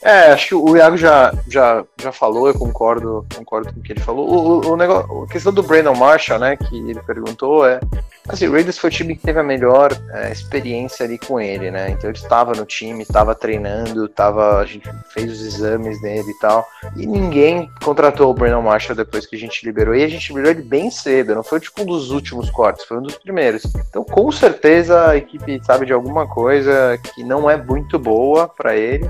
É, 0.03 0.33
acho 0.33 0.49
que 0.49 0.55
o 0.55 0.77
Iago 0.77 0.99
já, 0.99 1.33
já, 1.49 1.83
já 1.99 2.13
falou, 2.13 2.47
eu 2.47 2.55
concordo, 2.55 3.27
concordo 3.35 3.73
com 3.73 3.81
o 3.81 3.83
que 3.83 3.93
ele 3.93 4.01
falou. 4.01 4.29
O, 4.29 4.67
o, 4.67 4.73
o 4.73 4.77
negócio, 4.77 5.23
a 5.23 5.27
questão 5.29 5.51
do 5.51 5.63
Brandon 5.63 5.95
Marshall, 5.95 6.39
né, 6.39 6.57
que 6.57 6.77
ele 6.77 7.01
perguntou, 7.01 7.67
é 7.67 7.81
Assim, 8.27 8.49
o 8.49 8.53
Raiders 8.53 8.79
foi 8.79 8.89
o 8.89 8.93
time 8.93 9.15
que 9.15 9.23
teve 9.23 9.39
a 9.39 9.43
melhor 9.43 9.93
é, 10.11 10.33
experiência 10.33 11.05
ali 11.05 11.19
com 11.19 11.39
ele, 11.39 11.71
né? 11.71 11.91
Então 11.91 12.09
ele 12.09 12.19
estava 12.19 12.53
no 12.53 12.65
time, 12.65 13.03
estava 13.03 13.35
treinando, 13.35 14.09
tava, 14.09 14.61
a 14.61 14.65
gente 14.65 14.89
fez 15.11 15.31
os 15.31 15.43
exames 15.43 16.01
dele 16.01 16.31
e 16.31 16.39
tal. 16.39 16.67
E 16.97 17.07
ninguém 17.07 17.71
contratou 17.83 18.31
o 18.31 18.35
Brandon 18.35 18.63
Marshall 18.63 18.97
depois 18.97 19.27
que 19.27 19.37
a 19.37 19.39
gente 19.39 19.65
liberou. 19.67 19.95
E 19.95 20.03
a 20.03 20.09
gente 20.09 20.29
liberou 20.29 20.51
ele 20.51 20.63
bem 20.63 20.91
cedo, 20.91 21.35
não 21.35 21.43
foi 21.43 21.61
tipo 21.61 21.83
um 21.83 21.87
dos 21.87 22.11
últimos 22.11 22.49
cortes, 22.49 22.87
foi 22.87 22.97
um 22.97 23.03
dos 23.03 23.19
primeiros. 23.19 23.65
Então 23.91 24.03
com 24.03 24.33
certeza 24.33 25.11
a 25.11 25.17
equipe 25.17 25.61
sabe 25.63 25.85
de 25.85 25.93
alguma 25.93 26.27
coisa 26.27 26.99
que 27.15 27.23
não 27.23 27.51
é 27.51 27.59
muito 27.59 27.99
boa 27.99 28.49
para 28.49 28.75
ele. 28.75 29.09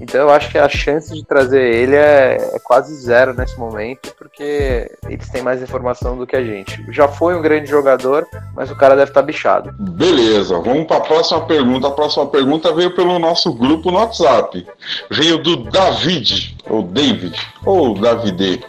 Então 0.00 0.20
eu 0.20 0.30
acho 0.30 0.50
que 0.50 0.58
a 0.58 0.68
chance 0.68 1.12
de 1.12 1.24
trazer 1.24 1.62
ele 1.62 1.96
é, 1.96 2.36
é, 2.36 2.58
quase 2.58 2.94
zero 2.94 3.34
nesse 3.34 3.58
momento, 3.58 4.14
porque 4.16 4.90
eles 5.08 5.28
têm 5.30 5.42
mais 5.42 5.62
informação 5.62 6.16
do 6.16 6.26
que 6.26 6.36
a 6.36 6.44
gente. 6.44 6.84
Já 6.90 7.08
foi 7.08 7.34
um 7.34 7.42
grande 7.42 7.70
jogador, 7.70 8.26
mas 8.54 8.70
o 8.70 8.76
cara 8.76 8.94
deve 8.94 9.10
estar 9.10 9.20
tá 9.20 9.26
bichado. 9.26 9.72
Beleza, 9.78 10.58
vamos 10.60 10.86
para 10.86 10.98
a 10.98 11.00
próxima 11.00 11.46
pergunta. 11.46 11.88
A 11.88 11.92
próxima 11.92 12.26
pergunta 12.26 12.72
veio 12.72 12.94
pelo 12.94 13.18
nosso 13.18 13.52
grupo 13.52 13.90
no 13.90 13.98
WhatsApp. 13.98 14.66
Veio 15.10 15.38
do 15.38 15.56
David, 15.56 16.56
ou 16.68 16.82
David, 16.82 17.34
ou 17.64 17.94
Davide. 17.94 18.64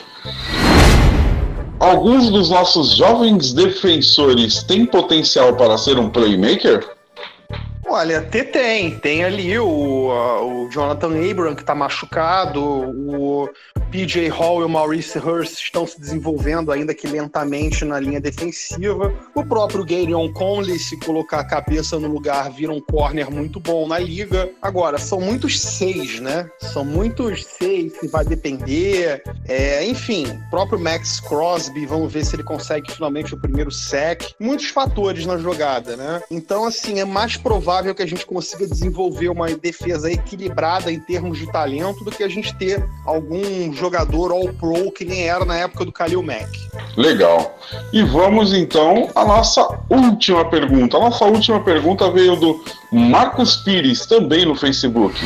Alguns 1.80 2.30
dos 2.30 2.50
nossos 2.50 2.96
jovens 2.96 3.54
defensores 3.54 4.64
têm 4.64 4.86
potencial 4.86 5.56
para 5.56 5.78
ser 5.78 6.00
um 6.00 6.10
playmaker? 6.10 6.95
Olha, 7.98 8.22
ter 8.22 8.52
tem. 8.52 9.00
Tem 9.00 9.24
ali 9.24 9.58
o, 9.58 10.10
o 10.10 10.70
Jonathan 10.70 11.14
Abram, 11.32 11.56
que 11.56 11.62
está 11.62 11.74
machucado, 11.74 12.62
o 12.62 13.50
PJ 13.90 14.28
Hall 14.28 14.60
e 14.60 14.66
o 14.66 14.70
Maurice 14.70 15.18
Hurst 15.18 15.64
estão 15.64 15.88
se 15.88 15.98
desenvolvendo, 15.98 16.74
ainda 16.74 16.94
que 16.94 17.08
lentamente, 17.08 17.86
na 17.86 17.98
linha 17.98 18.20
defensiva. 18.20 19.14
O 19.34 19.46
próprio 19.46 19.86
Garion 19.86 20.30
Conley, 20.34 20.78
se 20.78 21.00
colocar 21.00 21.40
a 21.40 21.48
cabeça 21.48 21.98
no 21.98 22.10
lugar, 22.10 22.52
vira 22.52 22.74
um 22.74 22.82
corner 22.82 23.32
muito 23.32 23.62
bom 23.62 23.88
na 23.88 23.98
liga. 23.98 24.52
Agora, 24.62 24.98
são 24.98 25.22
muitos 25.22 25.62
seis, 25.62 26.20
né? 26.20 26.50
São 26.60 26.84
muitos 26.84 27.46
seis 27.46 27.98
que 27.98 28.08
vai 28.08 28.26
depender. 28.26 29.24
É, 29.48 29.86
enfim, 29.86 30.26
o 30.26 30.50
próprio 30.50 30.78
Max 30.78 31.22
Crosby, 31.22 31.86
vamos 31.86 32.12
ver 32.12 32.26
se 32.26 32.36
ele 32.36 32.44
consegue 32.44 32.92
finalmente 32.92 33.34
o 33.34 33.40
primeiro 33.40 33.72
sec. 33.72 34.34
Muitos 34.38 34.68
fatores 34.68 35.26
na 35.26 35.38
jogada, 35.38 35.96
né? 35.96 36.22
Então, 36.30 36.66
assim, 36.66 37.00
é 37.00 37.06
mais 37.06 37.38
provável 37.38 37.85
que 37.94 38.02
a 38.02 38.06
gente 38.08 38.26
consiga 38.26 38.66
desenvolver 38.66 39.30
uma 39.30 39.50
defesa 39.50 40.12
equilibrada 40.12 40.92
em 40.92 41.00
termos 41.00 41.38
de 41.38 41.52
talento 41.52 42.04
do 42.04 42.12
que 42.12 42.24
a 42.24 42.28
gente 42.28 42.56
ter 42.56 42.88
algum 43.06 43.74
jogador 43.74 44.32
all-pro 44.32 44.92
que 44.92 45.06
nem 45.06 45.28
era 45.28 45.46
na 45.46 45.58
época 45.58 45.86
do 45.86 45.92
Khalil 45.92 46.24
Mack. 46.24 46.50
Legal. 46.98 47.60
E 47.92 48.02
vamos 48.04 48.54
então 48.54 49.10
à 49.14 49.26
nossa 49.26 49.62
última 49.90 50.46
pergunta. 50.50 50.98
A 50.98 51.02
nossa 51.02 51.26
última 51.26 51.62
pergunta 51.62 52.10
veio 52.10 52.36
do 52.36 52.64
Marcos 52.92 53.58
Pires, 53.58 54.06
também 54.06 54.46
no 54.46 54.56
Facebook. 54.56 55.20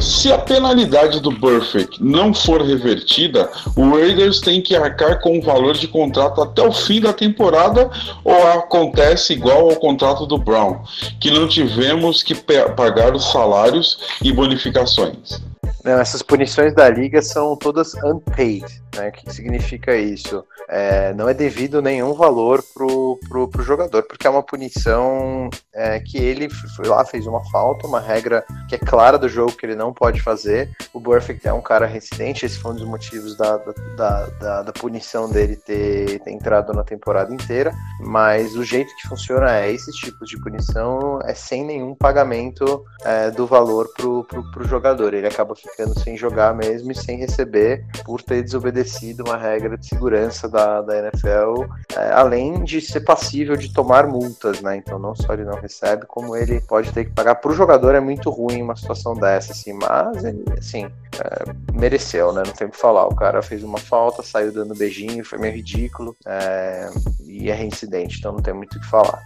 Se 0.00 0.32
a 0.32 0.38
penalidade 0.38 1.20
do 1.20 1.30
Burfict 1.30 2.02
não 2.02 2.32
for 2.32 2.62
revertida, 2.62 3.50
o 3.76 3.90
Raiders 3.90 4.40
tem 4.40 4.62
que 4.62 4.74
arcar 4.74 5.20
com 5.20 5.38
o 5.38 5.42
valor 5.42 5.74
de 5.74 5.86
contrato 5.86 6.40
até 6.40 6.66
o 6.66 6.72
fim 6.72 7.00
da 7.00 7.12
temporada 7.12 7.90
ou 8.24 8.48
acontece 8.48 9.34
igual 9.34 9.68
ao 9.68 9.76
contrato 9.76 10.26
do 10.26 10.38
Brown, 10.38 10.78
que 11.20 11.30
não 11.30 11.46
tivemos 11.46 12.22
que 12.22 12.34
pagar 12.34 13.14
os 13.14 13.30
salários 13.30 13.98
e 14.22 14.32
bonificações? 14.32 15.49
Não, 15.90 15.98
essas 15.98 16.22
punições 16.22 16.72
da 16.72 16.88
liga 16.88 17.20
são 17.20 17.56
todas 17.56 17.94
unpaid. 17.94 18.80
Né? 18.96 19.08
O 19.08 19.12
que 19.12 19.32
significa 19.32 19.96
isso? 19.96 20.44
É, 20.68 21.12
não 21.14 21.28
é 21.28 21.34
devido 21.34 21.82
nenhum 21.82 22.12
valor 22.14 22.62
pro, 22.74 23.18
pro, 23.28 23.48
pro 23.48 23.62
jogador, 23.62 24.04
porque 24.04 24.24
é 24.24 24.30
uma 24.30 24.42
punição 24.42 25.50
é, 25.74 25.98
que 25.98 26.16
ele 26.18 26.48
foi 26.76 26.86
lá, 26.86 27.04
fez 27.04 27.26
uma 27.26 27.44
falta, 27.50 27.86
uma 27.86 28.00
regra 28.00 28.44
que 28.68 28.76
é 28.76 28.78
clara 28.78 29.18
do 29.18 29.28
jogo 29.28 29.52
que 29.52 29.66
ele 29.66 29.74
não 29.74 29.92
pode 29.92 30.20
fazer. 30.22 30.70
O 30.92 31.00
Burfict 31.00 31.46
é 31.46 31.52
um 31.52 31.60
cara 31.60 31.86
residente, 31.86 32.46
esse 32.46 32.58
foi 32.58 32.72
um 32.72 32.76
dos 32.76 32.84
motivos 32.84 33.36
da, 33.36 33.56
da, 33.96 34.26
da, 34.40 34.62
da 34.62 34.72
punição 34.72 35.28
dele 35.28 35.56
ter, 35.56 36.20
ter, 36.20 36.30
entrado 36.30 36.72
na 36.72 36.84
temporada 36.84 37.34
inteira. 37.34 37.72
Mas 38.00 38.54
o 38.54 38.62
jeito 38.62 38.94
que 38.96 39.08
funciona 39.08 39.58
é 39.58 39.72
esse 39.72 39.90
tipo 39.92 40.24
de 40.24 40.38
punição 40.38 41.18
é 41.24 41.34
sem 41.34 41.64
nenhum 41.64 41.94
pagamento 41.94 42.84
é, 43.04 43.30
do 43.30 43.46
valor 43.46 43.88
pro, 43.96 44.24
pro, 44.24 44.48
pro 44.52 44.68
jogador. 44.68 45.14
Ele 45.14 45.26
acaba 45.26 45.56
ficando 45.56 45.79
sem 45.88 46.16
jogar 46.16 46.54
mesmo 46.54 46.92
e 46.92 46.94
sem 46.94 47.18
receber 47.18 47.84
por 48.04 48.22
ter 48.22 48.42
desobedecido 48.42 49.24
uma 49.24 49.36
regra 49.36 49.76
de 49.76 49.86
segurança 49.86 50.48
da, 50.48 50.80
da 50.82 50.98
NFL, 50.98 51.64
é, 51.96 52.12
além 52.12 52.64
de 52.64 52.80
ser 52.80 53.00
passível 53.00 53.56
de 53.56 53.72
tomar 53.72 54.06
multas, 54.06 54.60
né? 54.60 54.76
Então 54.76 54.98
não 54.98 55.14
só 55.14 55.32
ele 55.32 55.44
não 55.44 55.60
recebe, 55.60 56.06
como 56.06 56.36
ele 56.36 56.60
pode 56.60 56.92
ter 56.92 57.04
que 57.04 57.12
pagar. 57.12 57.36
Para 57.36 57.50
o 57.50 57.54
jogador 57.54 57.94
é 57.94 58.00
muito 58.00 58.30
ruim 58.30 58.62
uma 58.62 58.76
situação 58.76 59.14
dessa, 59.14 59.52
assim, 59.52 59.72
mas 59.72 60.24
ele, 60.24 60.44
assim, 60.58 60.86
é, 61.18 61.72
mereceu, 61.72 62.32
né? 62.32 62.42
Não 62.46 62.52
tem 62.52 62.66
o 62.66 62.70
que 62.70 62.76
falar. 62.76 63.06
O 63.06 63.14
cara 63.14 63.42
fez 63.42 63.62
uma 63.62 63.78
falta, 63.78 64.22
saiu 64.22 64.52
dando 64.52 64.74
beijinho, 64.74 65.24
foi 65.24 65.38
meio 65.38 65.54
ridículo 65.54 66.16
é, 66.26 66.90
e 67.24 67.50
é 67.50 67.54
reincidente, 67.54 68.18
então 68.18 68.32
não 68.32 68.40
tem 68.40 68.54
muito 68.54 68.76
o 68.76 68.80
que 68.80 68.86
falar. 68.86 69.22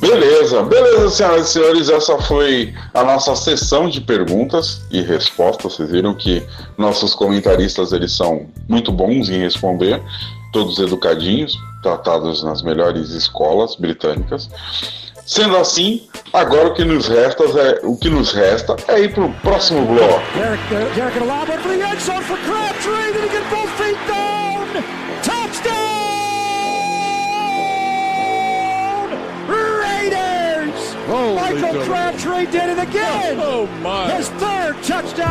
Beleza, 0.00 0.62
beleza, 0.62 1.10
senhoras 1.10 1.48
e 1.48 1.52
senhores. 1.52 1.90
Essa 1.90 2.16
foi 2.18 2.72
a 2.94 3.04
nossa 3.04 3.36
sessão 3.36 3.88
de 3.88 4.00
perguntas 4.00 4.80
e 4.90 5.02
respostas. 5.02 5.74
Vocês 5.74 5.90
viram 5.90 6.14
que 6.14 6.42
nossos 6.78 7.14
comentaristas 7.14 7.92
eles 7.92 8.12
são 8.12 8.46
muito 8.68 8.90
bons 8.90 9.28
em 9.28 9.38
responder, 9.38 10.02
todos 10.52 10.78
educadinhos, 10.78 11.58
tratados 11.82 12.42
nas 12.42 12.62
melhores 12.62 13.10
escolas 13.10 13.76
britânicas. 13.76 14.48
Sendo 15.26 15.56
assim, 15.56 16.08
agora 16.32 16.68
o 16.68 16.74
que 16.74 16.84
nos 16.84 17.08
resta 17.08 17.42
é 17.44 17.80
o 17.82 17.96
que 17.96 18.08
nos 18.08 18.32
resta 18.32 18.76
é 18.88 19.00
ir 19.00 19.12
para 19.12 19.24
o 19.24 19.32
próximo 19.40 19.84
bloco. 19.84 20.22
Did 23.26 23.65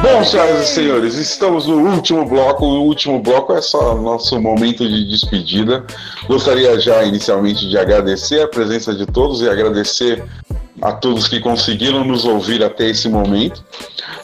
Bom, 0.02 0.24
senhoras 0.24 0.70
e 0.70 0.74
senhores, 0.74 1.16
estamos 1.16 1.68
no 1.68 1.78
último 1.78 2.26
bloco. 2.26 2.66
O 2.66 2.84
último 2.84 3.22
bloco 3.22 3.54
é 3.54 3.62
só 3.62 3.96
nosso 3.96 4.40
momento 4.42 4.88
de 4.88 5.10
despedida. 5.10 5.86
Gostaria 6.28 6.80
já 6.80 7.04
inicialmente 7.04 7.70
de 7.70 7.78
agradecer 7.78 8.42
a 8.42 8.48
presença 8.48 8.94
de 8.94 9.06
todos 9.06 9.42
e 9.42 9.50
agradecer 9.50 10.24
a 10.82 10.92
todos 10.92 11.28
que 11.28 11.40
conseguiram 11.40 12.04
nos 12.04 12.26
ouvir 12.26 12.64
até 12.64 12.90
esse 12.90 13.08
momento. 13.08 13.64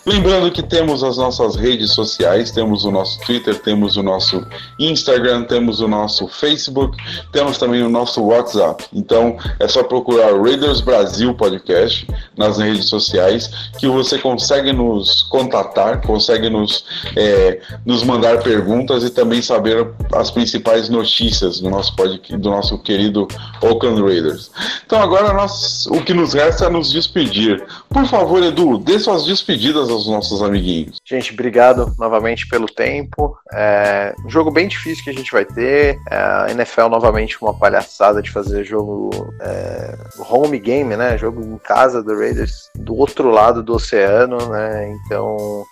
Lembrando 0.04 0.52
que 0.52 0.64
temos 0.64 1.04
as 1.04 1.18
nossas 1.18 1.56
redes 1.56 1.94
sociais, 1.94 2.50
temos 2.50 2.86
o 2.86 2.92
nosso 2.92 3.20
Twitter, 3.22 3.60
temos 3.62 3.98
o 3.98 4.04
nosso 4.04 4.44
Instagram, 4.80 5.44
temos 5.44 5.80
o 5.80 5.88
nosso 5.88 6.28
Facebook, 6.28 6.98
temos 7.32 7.60
também 7.60 7.84
o 7.84 7.90
nosso 7.90 8.24
WhatsApp. 8.24 8.84
Então 8.92 9.38
é 9.60 9.68
só 9.68 9.84
procurar 9.84 10.34
Raiders 10.42 10.82
Brasil 10.82 11.36
Podcast 11.36 12.08
nas 12.36 12.58
redes 12.58 12.90
sociais 12.90 13.52
que 13.78 13.88
você 13.88 14.18
consegue 14.18 14.74
nos 14.74 15.22
contatar, 15.24 16.02
consegue 16.02 16.50
nos, 16.50 16.84
é, 17.16 17.62
nos 17.86 18.04
mandar 18.04 18.42
perguntas 18.42 19.04
e 19.04 19.12
também 19.12 19.42
saber 19.42 19.88
as 20.14 20.32
principais 20.32 20.90
notícias 20.90 21.60
do 21.60 21.70
nosso, 21.70 21.96
podcast, 21.96 22.38
do 22.38 22.50
nosso 22.50 22.80
querido 22.80 23.28
Oakland 23.62 24.02
Raiders. 24.02 24.50
Então 24.84 25.00
agora 25.00 25.32
nós, 25.32 25.86
o 25.86 26.02
que 26.02 26.14
nos 26.14 26.34
resta 26.34 26.66
é 26.66 26.70
nos 26.70 26.92
despedir. 26.92 27.64
Por 27.88 28.08
favor, 28.08 28.42
Edu, 28.42 28.80
dê 28.80 28.98
suas 28.98 29.26
despedidas 29.26 29.91
aos 29.92 30.08
nossos 30.08 30.42
amiguinhos. 30.42 30.98
Gente, 31.06 31.34
obrigado 31.34 31.94
novamente 31.98 32.48
pelo 32.48 32.66
tempo. 32.66 33.38
É 33.54 34.14
um 34.26 34.30
jogo 34.30 34.52
bem 34.52 34.68
difícil 34.68 35.04
que 35.04 35.10
a 35.10 35.14
gente 35.14 35.32
vai 35.32 35.46
ter. 35.46 35.98
É, 36.10 36.16
a 36.16 36.48
NFL 36.52 36.88
novamente 36.90 37.42
uma 37.42 37.54
palhaçada 37.54 38.22
de 38.22 38.32
fazer 38.32 38.64
jogo 38.64 39.10
é, 39.42 39.98
home 40.30 40.60
game, 40.60 40.96
né? 40.96 41.18
Jogo 41.18 41.42
em 41.42 41.58
casa 41.58 42.02
do 42.04 42.18
Raiders 42.18 42.70
do 42.76 42.96
outro 42.96 43.30
lado 43.30 43.62
do 43.62 43.74
oceano, 43.74 44.38
né? 44.50 44.92
Então 45.06 45.66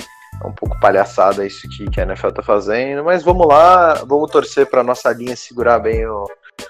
é 0.44 0.48
um 0.48 0.54
pouco 0.54 0.80
palhaçada 0.80 1.46
isso 1.46 1.68
que, 1.70 1.90
que 1.90 2.00
a 2.00 2.04
NFL 2.04 2.30
tá 2.30 2.42
fazendo, 2.42 3.04
mas 3.04 3.24
vamos 3.24 3.46
lá, 3.48 3.96
vamos 4.06 4.32
torcer 4.32 4.68
para 4.68 4.84
nossa 4.84 5.12
linha 5.12 5.36
segurar 5.36 5.80
bem 5.80 6.06
o, 6.06 6.26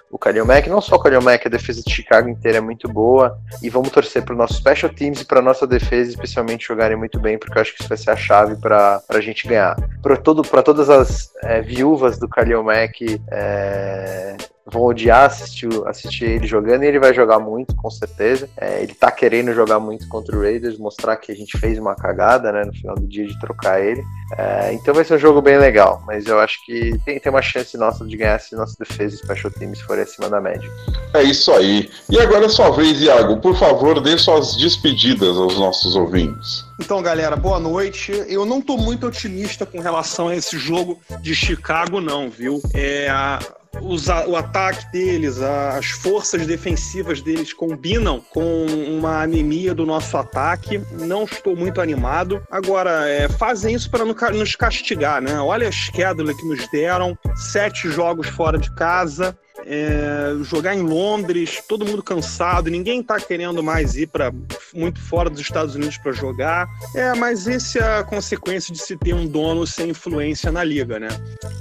o 0.09 0.17
Kalil 0.17 0.45
Mack, 0.45 0.69
não 0.69 0.81
só 0.81 0.95
o 0.95 0.99
Kalil 0.99 1.21
Mack, 1.21 1.47
a 1.47 1.49
defesa 1.49 1.81
de 1.85 1.93
Chicago 1.93 2.29
inteira 2.29 2.57
é 2.57 2.61
muito 2.61 2.87
boa, 2.87 3.37
e 3.61 3.69
vamos 3.69 3.89
torcer 3.89 4.23
para 4.23 4.33
o 4.33 4.37
nosso 4.37 4.55
special 4.55 4.91
teams 4.91 5.21
e 5.21 5.25
para 5.25 5.41
nossa 5.41 5.65
defesa, 5.67 6.09
especialmente, 6.09 6.67
jogarem 6.67 6.97
muito 6.97 7.19
bem, 7.19 7.37
porque 7.37 7.57
eu 7.57 7.61
acho 7.61 7.73
que 7.73 7.81
isso 7.81 7.89
vai 7.89 7.97
ser 7.97 8.11
a 8.11 8.15
chave 8.15 8.55
para 8.57 9.01
a 9.07 9.21
gente 9.21 9.47
ganhar. 9.47 9.75
Para 10.01 10.63
todas 10.63 10.89
as 10.89 11.31
é, 11.43 11.61
viúvas 11.61 12.17
do 12.17 12.27
Kalil 12.27 12.63
Mack, 12.63 13.21
é, 13.31 14.35
vão 14.71 14.83
odiar 14.83 15.25
assistir, 15.25 15.69
assistir 15.85 16.25
ele 16.25 16.47
jogando 16.47 16.83
e 16.83 16.87
ele 16.87 16.99
vai 16.99 17.13
jogar 17.13 17.39
muito, 17.39 17.75
com 17.75 17.89
certeza. 17.89 18.49
É, 18.57 18.81
ele 18.81 18.93
tá 18.93 19.11
querendo 19.11 19.53
jogar 19.53 19.79
muito 19.79 20.07
contra 20.07 20.35
o 20.35 20.41
Raiders, 20.41 20.77
mostrar 20.77 21.15
que 21.17 21.31
a 21.31 21.35
gente 21.35 21.57
fez 21.57 21.77
uma 21.77 21.95
cagada, 21.95 22.51
né, 22.51 22.63
no 22.63 22.73
final 22.73 22.95
do 22.95 23.07
dia 23.07 23.25
de 23.25 23.39
trocar 23.39 23.81
ele. 23.81 24.03
É, 24.37 24.73
então 24.73 24.93
vai 24.93 25.03
ser 25.03 25.15
um 25.15 25.19
jogo 25.19 25.41
bem 25.41 25.57
legal, 25.57 26.03
mas 26.05 26.27
eu 26.27 26.39
acho 26.39 26.63
que 26.65 26.97
tem, 27.03 27.19
tem 27.19 27.31
uma 27.31 27.41
chance 27.41 27.75
nossa 27.77 28.05
de 28.05 28.15
ganhar 28.15 28.39
se 28.39 28.55
nossa 28.55 28.75
defesa 28.77 29.15
e 29.15 29.17
special 29.17 29.51
teams 29.51 29.81
forem 29.81 30.03
acima 30.03 30.29
da 30.29 30.39
média. 30.39 30.69
É 31.13 31.23
isso 31.23 31.51
aí. 31.51 31.89
E 32.09 32.19
agora 32.19 32.45
é 32.45 32.49
sua 32.49 32.69
vez, 32.69 33.01
Iago. 33.01 33.37
Por 33.37 33.57
favor, 33.57 33.99
dê 33.99 34.17
suas 34.17 34.55
despedidas 34.57 35.37
aos 35.37 35.57
nossos 35.57 35.95
ouvintes. 35.95 36.65
Então, 36.79 37.01
galera, 37.01 37.35
boa 37.35 37.59
noite. 37.59 38.11
Eu 38.27 38.45
não 38.45 38.61
tô 38.61 38.77
muito 38.77 39.07
otimista 39.07 39.65
com 39.65 39.79
relação 39.79 40.27
a 40.27 40.35
esse 40.35 40.57
jogo 40.57 40.99
de 41.21 41.33
Chicago, 41.35 41.99
não, 41.99 42.29
viu? 42.29 42.61
É, 42.73 43.09
a, 43.09 43.39
os, 43.81 44.07
o 44.07 44.35
ataque 44.35 44.91
deles, 44.91 45.41
as 45.41 45.87
forças 45.87 46.45
defensivas 46.45 47.21
deles 47.21 47.53
combinam 47.53 48.21
com 48.31 48.65
uma 48.65 49.21
anemia 49.21 49.73
do 49.73 49.85
nosso 49.85 50.17
ataque. 50.17 50.81
Não 50.91 51.23
estou 51.23 51.55
muito 51.55 51.81
animado. 51.81 52.41
Agora, 52.49 53.07
é, 53.07 53.29
fazem 53.29 53.75
isso 53.75 53.89
para 53.89 54.05
nos 54.05 54.55
castigar, 54.55 55.21
né? 55.21 55.39
Olha 55.39 55.67
a 55.67 55.71
schedule 55.71 56.35
que 56.35 56.47
nos 56.47 56.67
deram: 56.69 57.17
sete 57.35 57.89
jogos 57.89 58.27
fora 58.27 58.57
de 58.57 58.73
casa 58.75 59.37
é, 59.65 60.35
jogar 60.43 60.75
em 60.75 60.81
Londres, 60.81 61.61
todo 61.67 61.85
mundo 61.85 62.01
cansado, 62.01 62.69
ninguém 62.69 63.01
está 63.01 63.19
querendo 63.19 63.61
mais 63.63 63.95
ir 63.95 64.07
para 64.07 64.31
muito 64.73 64.99
fora 64.99 65.29
dos 65.29 65.41
Estados 65.41 65.75
Unidos 65.75 65.97
para 65.97 66.11
jogar. 66.11 66.67
É, 66.95 67.13
mas 67.13 67.47
essa 67.47 67.79
é 67.79 67.99
a 67.99 68.03
consequência 68.03 68.73
de 68.73 68.79
se 68.79 68.97
ter 68.97 69.13
um 69.13 69.27
dono 69.27 69.65
sem 69.67 69.89
influência 69.89 70.51
na 70.51 70.63
liga, 70.63 70.99
né? 70.99 71.09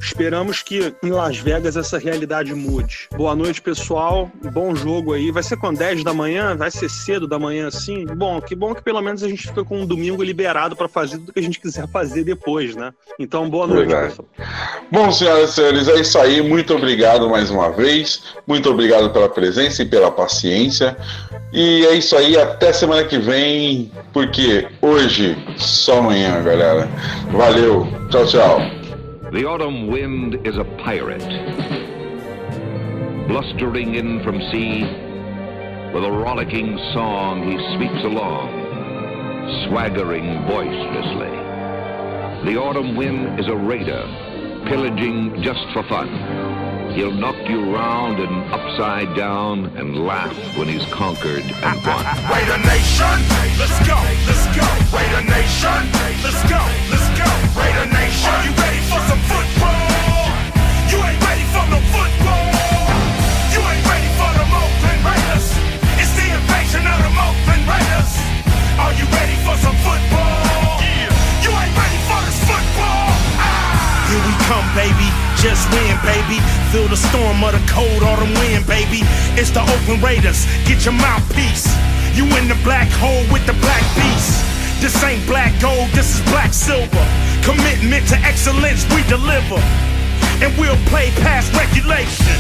Esperamos 0.01 0.63
que 0.63 0.95
em 1.03 1.11
Las 1.11 1.39
Vegas 1.39 1.77
essa 1.77 1.99
realidade 1.99 2.55
mude. 2.55 3.09
Boa 3.17 3.35
noite, 3.35 3.61
pessoal. 3.61 4.31
Bom 4.53 4.75
jogo 4.75 5.13
aí. 5.13 5.31
Vai 5.31 5.43
ser 5.43 5.57
com 5.57 5.73
10 5.73 6.05
da 6.05 6.15
manhã? 6.15 6.57
Vai 6.57 6.71
ser 6.71 6.89
cedo 6.89 7.27
da 7.27 7.39
manhã 7.39 7.69
assim? 7.69 8.05
Bom, 8.07 8.41
que 8.41 8.55
bom 8.55 8.75
que 8.75 8.83
pelo 8.83 9.01
menos 9.01 9.23
a 9.23 9.29
gente 9.29 9.49
fica 9.49 9.65
com 9.65 9.81
um 9.81 9.87
domingo 9.87 10.23
liberado 10.23 10.77
para 10.77 10.89
fazer 10.89 11.19
tudo 11.19 11.33
que 11.33 11.41
a 11.41 11.43
gente 11.43 11.61
quiser 11.61 11.89
fazer 11.89 12.25
depois, 12.25 12.75
né? 12.75 12.93
Então, 13.19 13.49
boa 13.49 13.67
noite, 13.67 13.89
Verdade. 13.89 14.11
pessoal. 14.11 14.29
Bom, 14.91 15.13
senhoras 15.13 15.51
e 15.51 15.55
senhores, 15.55 15.89
é 15.89 16.01
isso 16.01 16.19
aí. 16.19 16.43
Muito 16.43 16.75
obrigado 16.75 17.29
mais 17.29 17.51
uma 17.51 17.71
vez. 17.71 17.88
Muito 18.47 18.71
obrigado 18.71 19.11
pela 19.11 19.29
presença 19.29 19.83
e 19.83 19.87
pela 19.87 20.11
paciência. 20.11 20.97
E 21.53 21.87
é 21.87 21.95
isso 21.95 22.17
aí. 22.17 22.37
Até 22.37 22.73
semana 22.73 23.05
que 23.05 23.19
vem, 23.19 23.91
porque 24.13 24.67
hoje 24.83 25.37
só 25.57 25.99
amanhã, 25.99 26.43
galera. 26.43 26.89
Valeu. 27.31 27.87
Tchau, 28.11 28.27
tchau. 28.27 28.61
The 29.31 29.45
autumn 29.45 29.89
wind 29.89 30.47
is 30.47 30.57
a 30.57 30.65
pirate, 30.83 31.21
blustering 33.29 33.95
in 33.95 34.23
from 34.25 34.41
sea. 34.51 34.85
With 35.93 36.05
a 36.05 36.11
rollicking 36.11 36.79
song, 36.95 37.43
he 37.45 37.57
sweeps 37.77 38.05
along, 38.05 38.49
swaggering 39.67 40.47
boisterously. 40.47 41.49
The 42.45 42.59
autumn 42.59 42.97
wind 42.97 43.39
is 43.39 43.49
a 43.49 43.57
raider, 43.57 44.05
pillaging 44.67 45.43
just 45.43 45.67
for 45.75 45.83
fun. 45.89 46.68
He'll 46.95 47.13
knock 47.13 47.37
you 47.49 47.75
round 47.75 48.19
and 48.19 48.53
upside 48.53 49.15
down 49.15 49.67
and 49.77 50.07
laugh 50.07 50.35
when 50.57 50.69
he's 50.69 50.85
conquered 50.87 51.45
and 51.45 51.77
won. 51.87 52.05
Raider 52.33 52.59
Nation, 52.65 53.19
let's 53.61 53.79
go, 53.87 53.99
let's 54.27 54.47
go. 54.57 54.67
Raider 54.97 55.25
Nation, 55.29 55.81
let's 56.25 56.43
go, 56.49 56.61
let's 56.91 57.09
go. 57.15 57.29
Raider 57.61 57.87
Nation, 57.93 58.33
are 58.33 58.45
you 58.45 58.53
ready 58.57 58.81
for 58.91 59.01
some 59.07 59.23
football? 59.31 60.29
You 60.91 60.99
ain't 61.05 61.23
ready 61.25 61.45
for 61.53 61.65
no 61.71 61.79
football. 61.93 62.28
Storm 77.39 77.55
of 77.55 77.61
the 77.61 77.73
cold 77.73 78.03
autumn 78.03 78.35
wind, 78.35 78.67
baby. 78.67 79.07
It's 79.39 79.51
the 79.51 79.63
Oakland 79.63 80.03
Raiders, 80.03 80.47
get 80.67 80.85
your 80.85 80.95
mouthpiece. 80.95 81.71
You 82.15 82.27
in 82.35 82.49
the 82.49 82.59
black 82.67 82.89
hole 82.99 83.23
with 83.31 83.47
the 83.47 83.55
black 83.63 83.85
beast. 83.95 84.43
This 84.83 84.95
ain't 85.05 85.23
black 85.27 85.55
gold, 85.61 85.87
this 85.95 86.19
is 86.19 86.21
black 86.35 86.53
silver. 86.53 87.05
Commitment 87.47 88.09
to 88.11 88.17
excellence, 88.27 88.83
we 88.91 89.07
deliver. 89.07 89.63
And 90.43 90.51
we'll 90.59 90.79
play 90.91 91.15
past 91.23 91.55
regulation. 91.55 92.39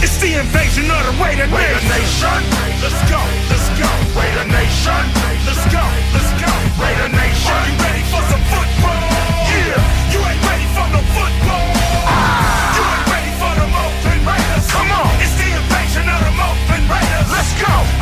It's 0.00 0.16
the 0.24 0.40
invasion 0.40 0.88
of 0.88 1.00
the 1.04 1.14
Raider 1.20 1.44
Nation. 1.44 1.60
Raider 1.60 1.84
Nation, 2.00 2.40
let's 2.80 3.00
go, 3.12 3.20
let's 3.52 3.68
go. 3.76 3.90
Raider 4.16 4.46
Nation, 4.48 5.02
let's 5.44 5.64
go, 5.68 5.84
let's 6.16 6.32
go. 6.40 6.52
Raider 6.80 7.12
Nation, 7.12 7.52
are 7.52 7.66
you 7.68 7.76
ready 7.76 8.04
for 8.08 8.22
some 8.32 8.44
football? 8.48 8.99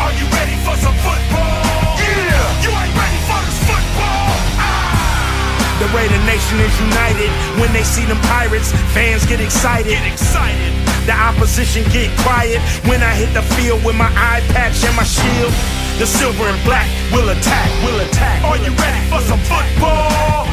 Are 0.09 0.17
you 0.17 0.25
ready 0.33 0.57
for 0.65 0.73
some 0.81 0.97
football? 1.05 1.85
Yeah! 2.01 2.65
You 2.65 2.73
ain't 2.73 2.97
ready 2.97 3.21
for 3.29 3.37
this 3.45 3.61
football! 3.69 4.33
Ah! 4.57 5.85
The 5.85 5.89
Raider 5.93 6.17
Nation 6.25 6.57
is 6.65 6.73
united. 6.81 7.29
When 7.61 7.69
they 7.77 7.85
see 7.85 8.09
them 8.09 8.17
pirates, 8.25 8.73
fans 8.97 9.29
get 9.29 9.37
excited. 9.37 9.93
Get 9.93 10.09
excited. 10.09 10.73
The 11.05 11.13
opposition 11.13 11.85
get 11.93 12.09
quiet 12.25 12.57
when 12.89 13.05
I 13.05 13.13
hit 13.13 13.37
the 13.37 13.45
field 13.53 13.85
with 13.85 14.01
my 14.01 14.09
eye 14.17 14.41
patch 14.57 14.81
and 14.81 14.97
my 14.97 15.05
shield. 15.05 15.53
The 16.01 16.09
silver 16.09 16.49
and 16.49 16.57
black 16.65 16.89
will 17.13 17.29
attack, 17.29 17.69
will 17.85 18.01
attack. 18.01 18.41
Are 18.49 18.57
you 18.57 18.73
ready 18.81 19.05
for 19.13 19.21
some 19.29 19.41
football? 19.45 20.49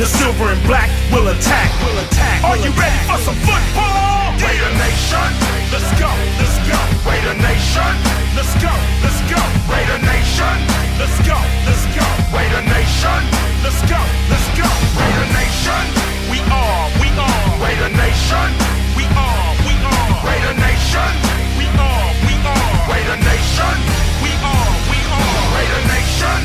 The 0.00 0.08
silver 0.08 0.56
and 0.56 0.62
black 0.64 0.88
will 1.12 1.28
attack. 1.28 1.68
Will 1.84 2.00
attack. 2.00 2.48
Are 2.48 2.56
you 2.56 2.72
ready 2.80 2.96
for 3.04 3.20
some 3.28 3.36
football? 3.44 4.29
Raider 4.40 4.72
Nation, 4.72 5.30
let's 5.68 5.90
go, 6.00 6.08
let's 6.40 6.56
go. 6.64 6.78
Raider 7.04 7.36
Nation, 7.44 7.92
let's 8.32 8.54
go, 8.56 8.72
let's 9.04 9.20
go. 9.28 9.40
Raider 9.68 10.00
Nation, 10.00 10.56
let's 10.96 11.18
go, 11.28 11.36
let's 11.68 11.84
go. 11.92 12.06
Raider 12.32 12.64
Nation, 12.64 13.20
let's 13.60 13.80
go, 13.84 14.00
let's 14.32 14.48
go. 14.56 14.64
Raider 14.96 15.28
Nation, 15.36 15.84
we 16.32 16.40
are, 16.48 16.84
we 17.04 17.08
are. 17.20 17.44
Raider 17.60 17.92
Nation, 17.92 18.48
we 18.96 19.04
are, 19.12 19.48
we 19.68 19.76
are. 19.76 20.08
Raider 20.24 20.56
Nation, 20.56 21.12
we 21.60 21.66
are, 21.76 22.08
we 22.24 22.34
are. 22.40 22.72
Raider 22.88 23.20
Nation, 23.20 23.76
we 24.24 24.32
are, 24.40 24.72
we 24.88 24.98
are. 25.20 25.36
Raider 25.52 25.82
Nation, 25.92 26.40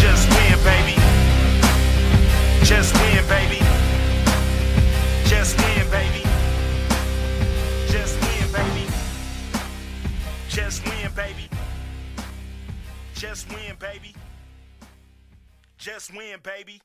just 0.00 0.24
win, 0.32 0.56
baby. 0.64 0.96
Just 2.64 2.96
win, 2.96 3.20
baby. 3.28 3.67
Just 13.18 13.52
win, 13.52 13.74
baby. 13.80 14.14
Just 15.76 16.14
win, 16.14 16.38
baby. 16.40 16.80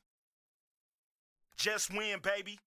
Just 1.56 1.92
win, 1.94 2.18
baby. 2.24 2.58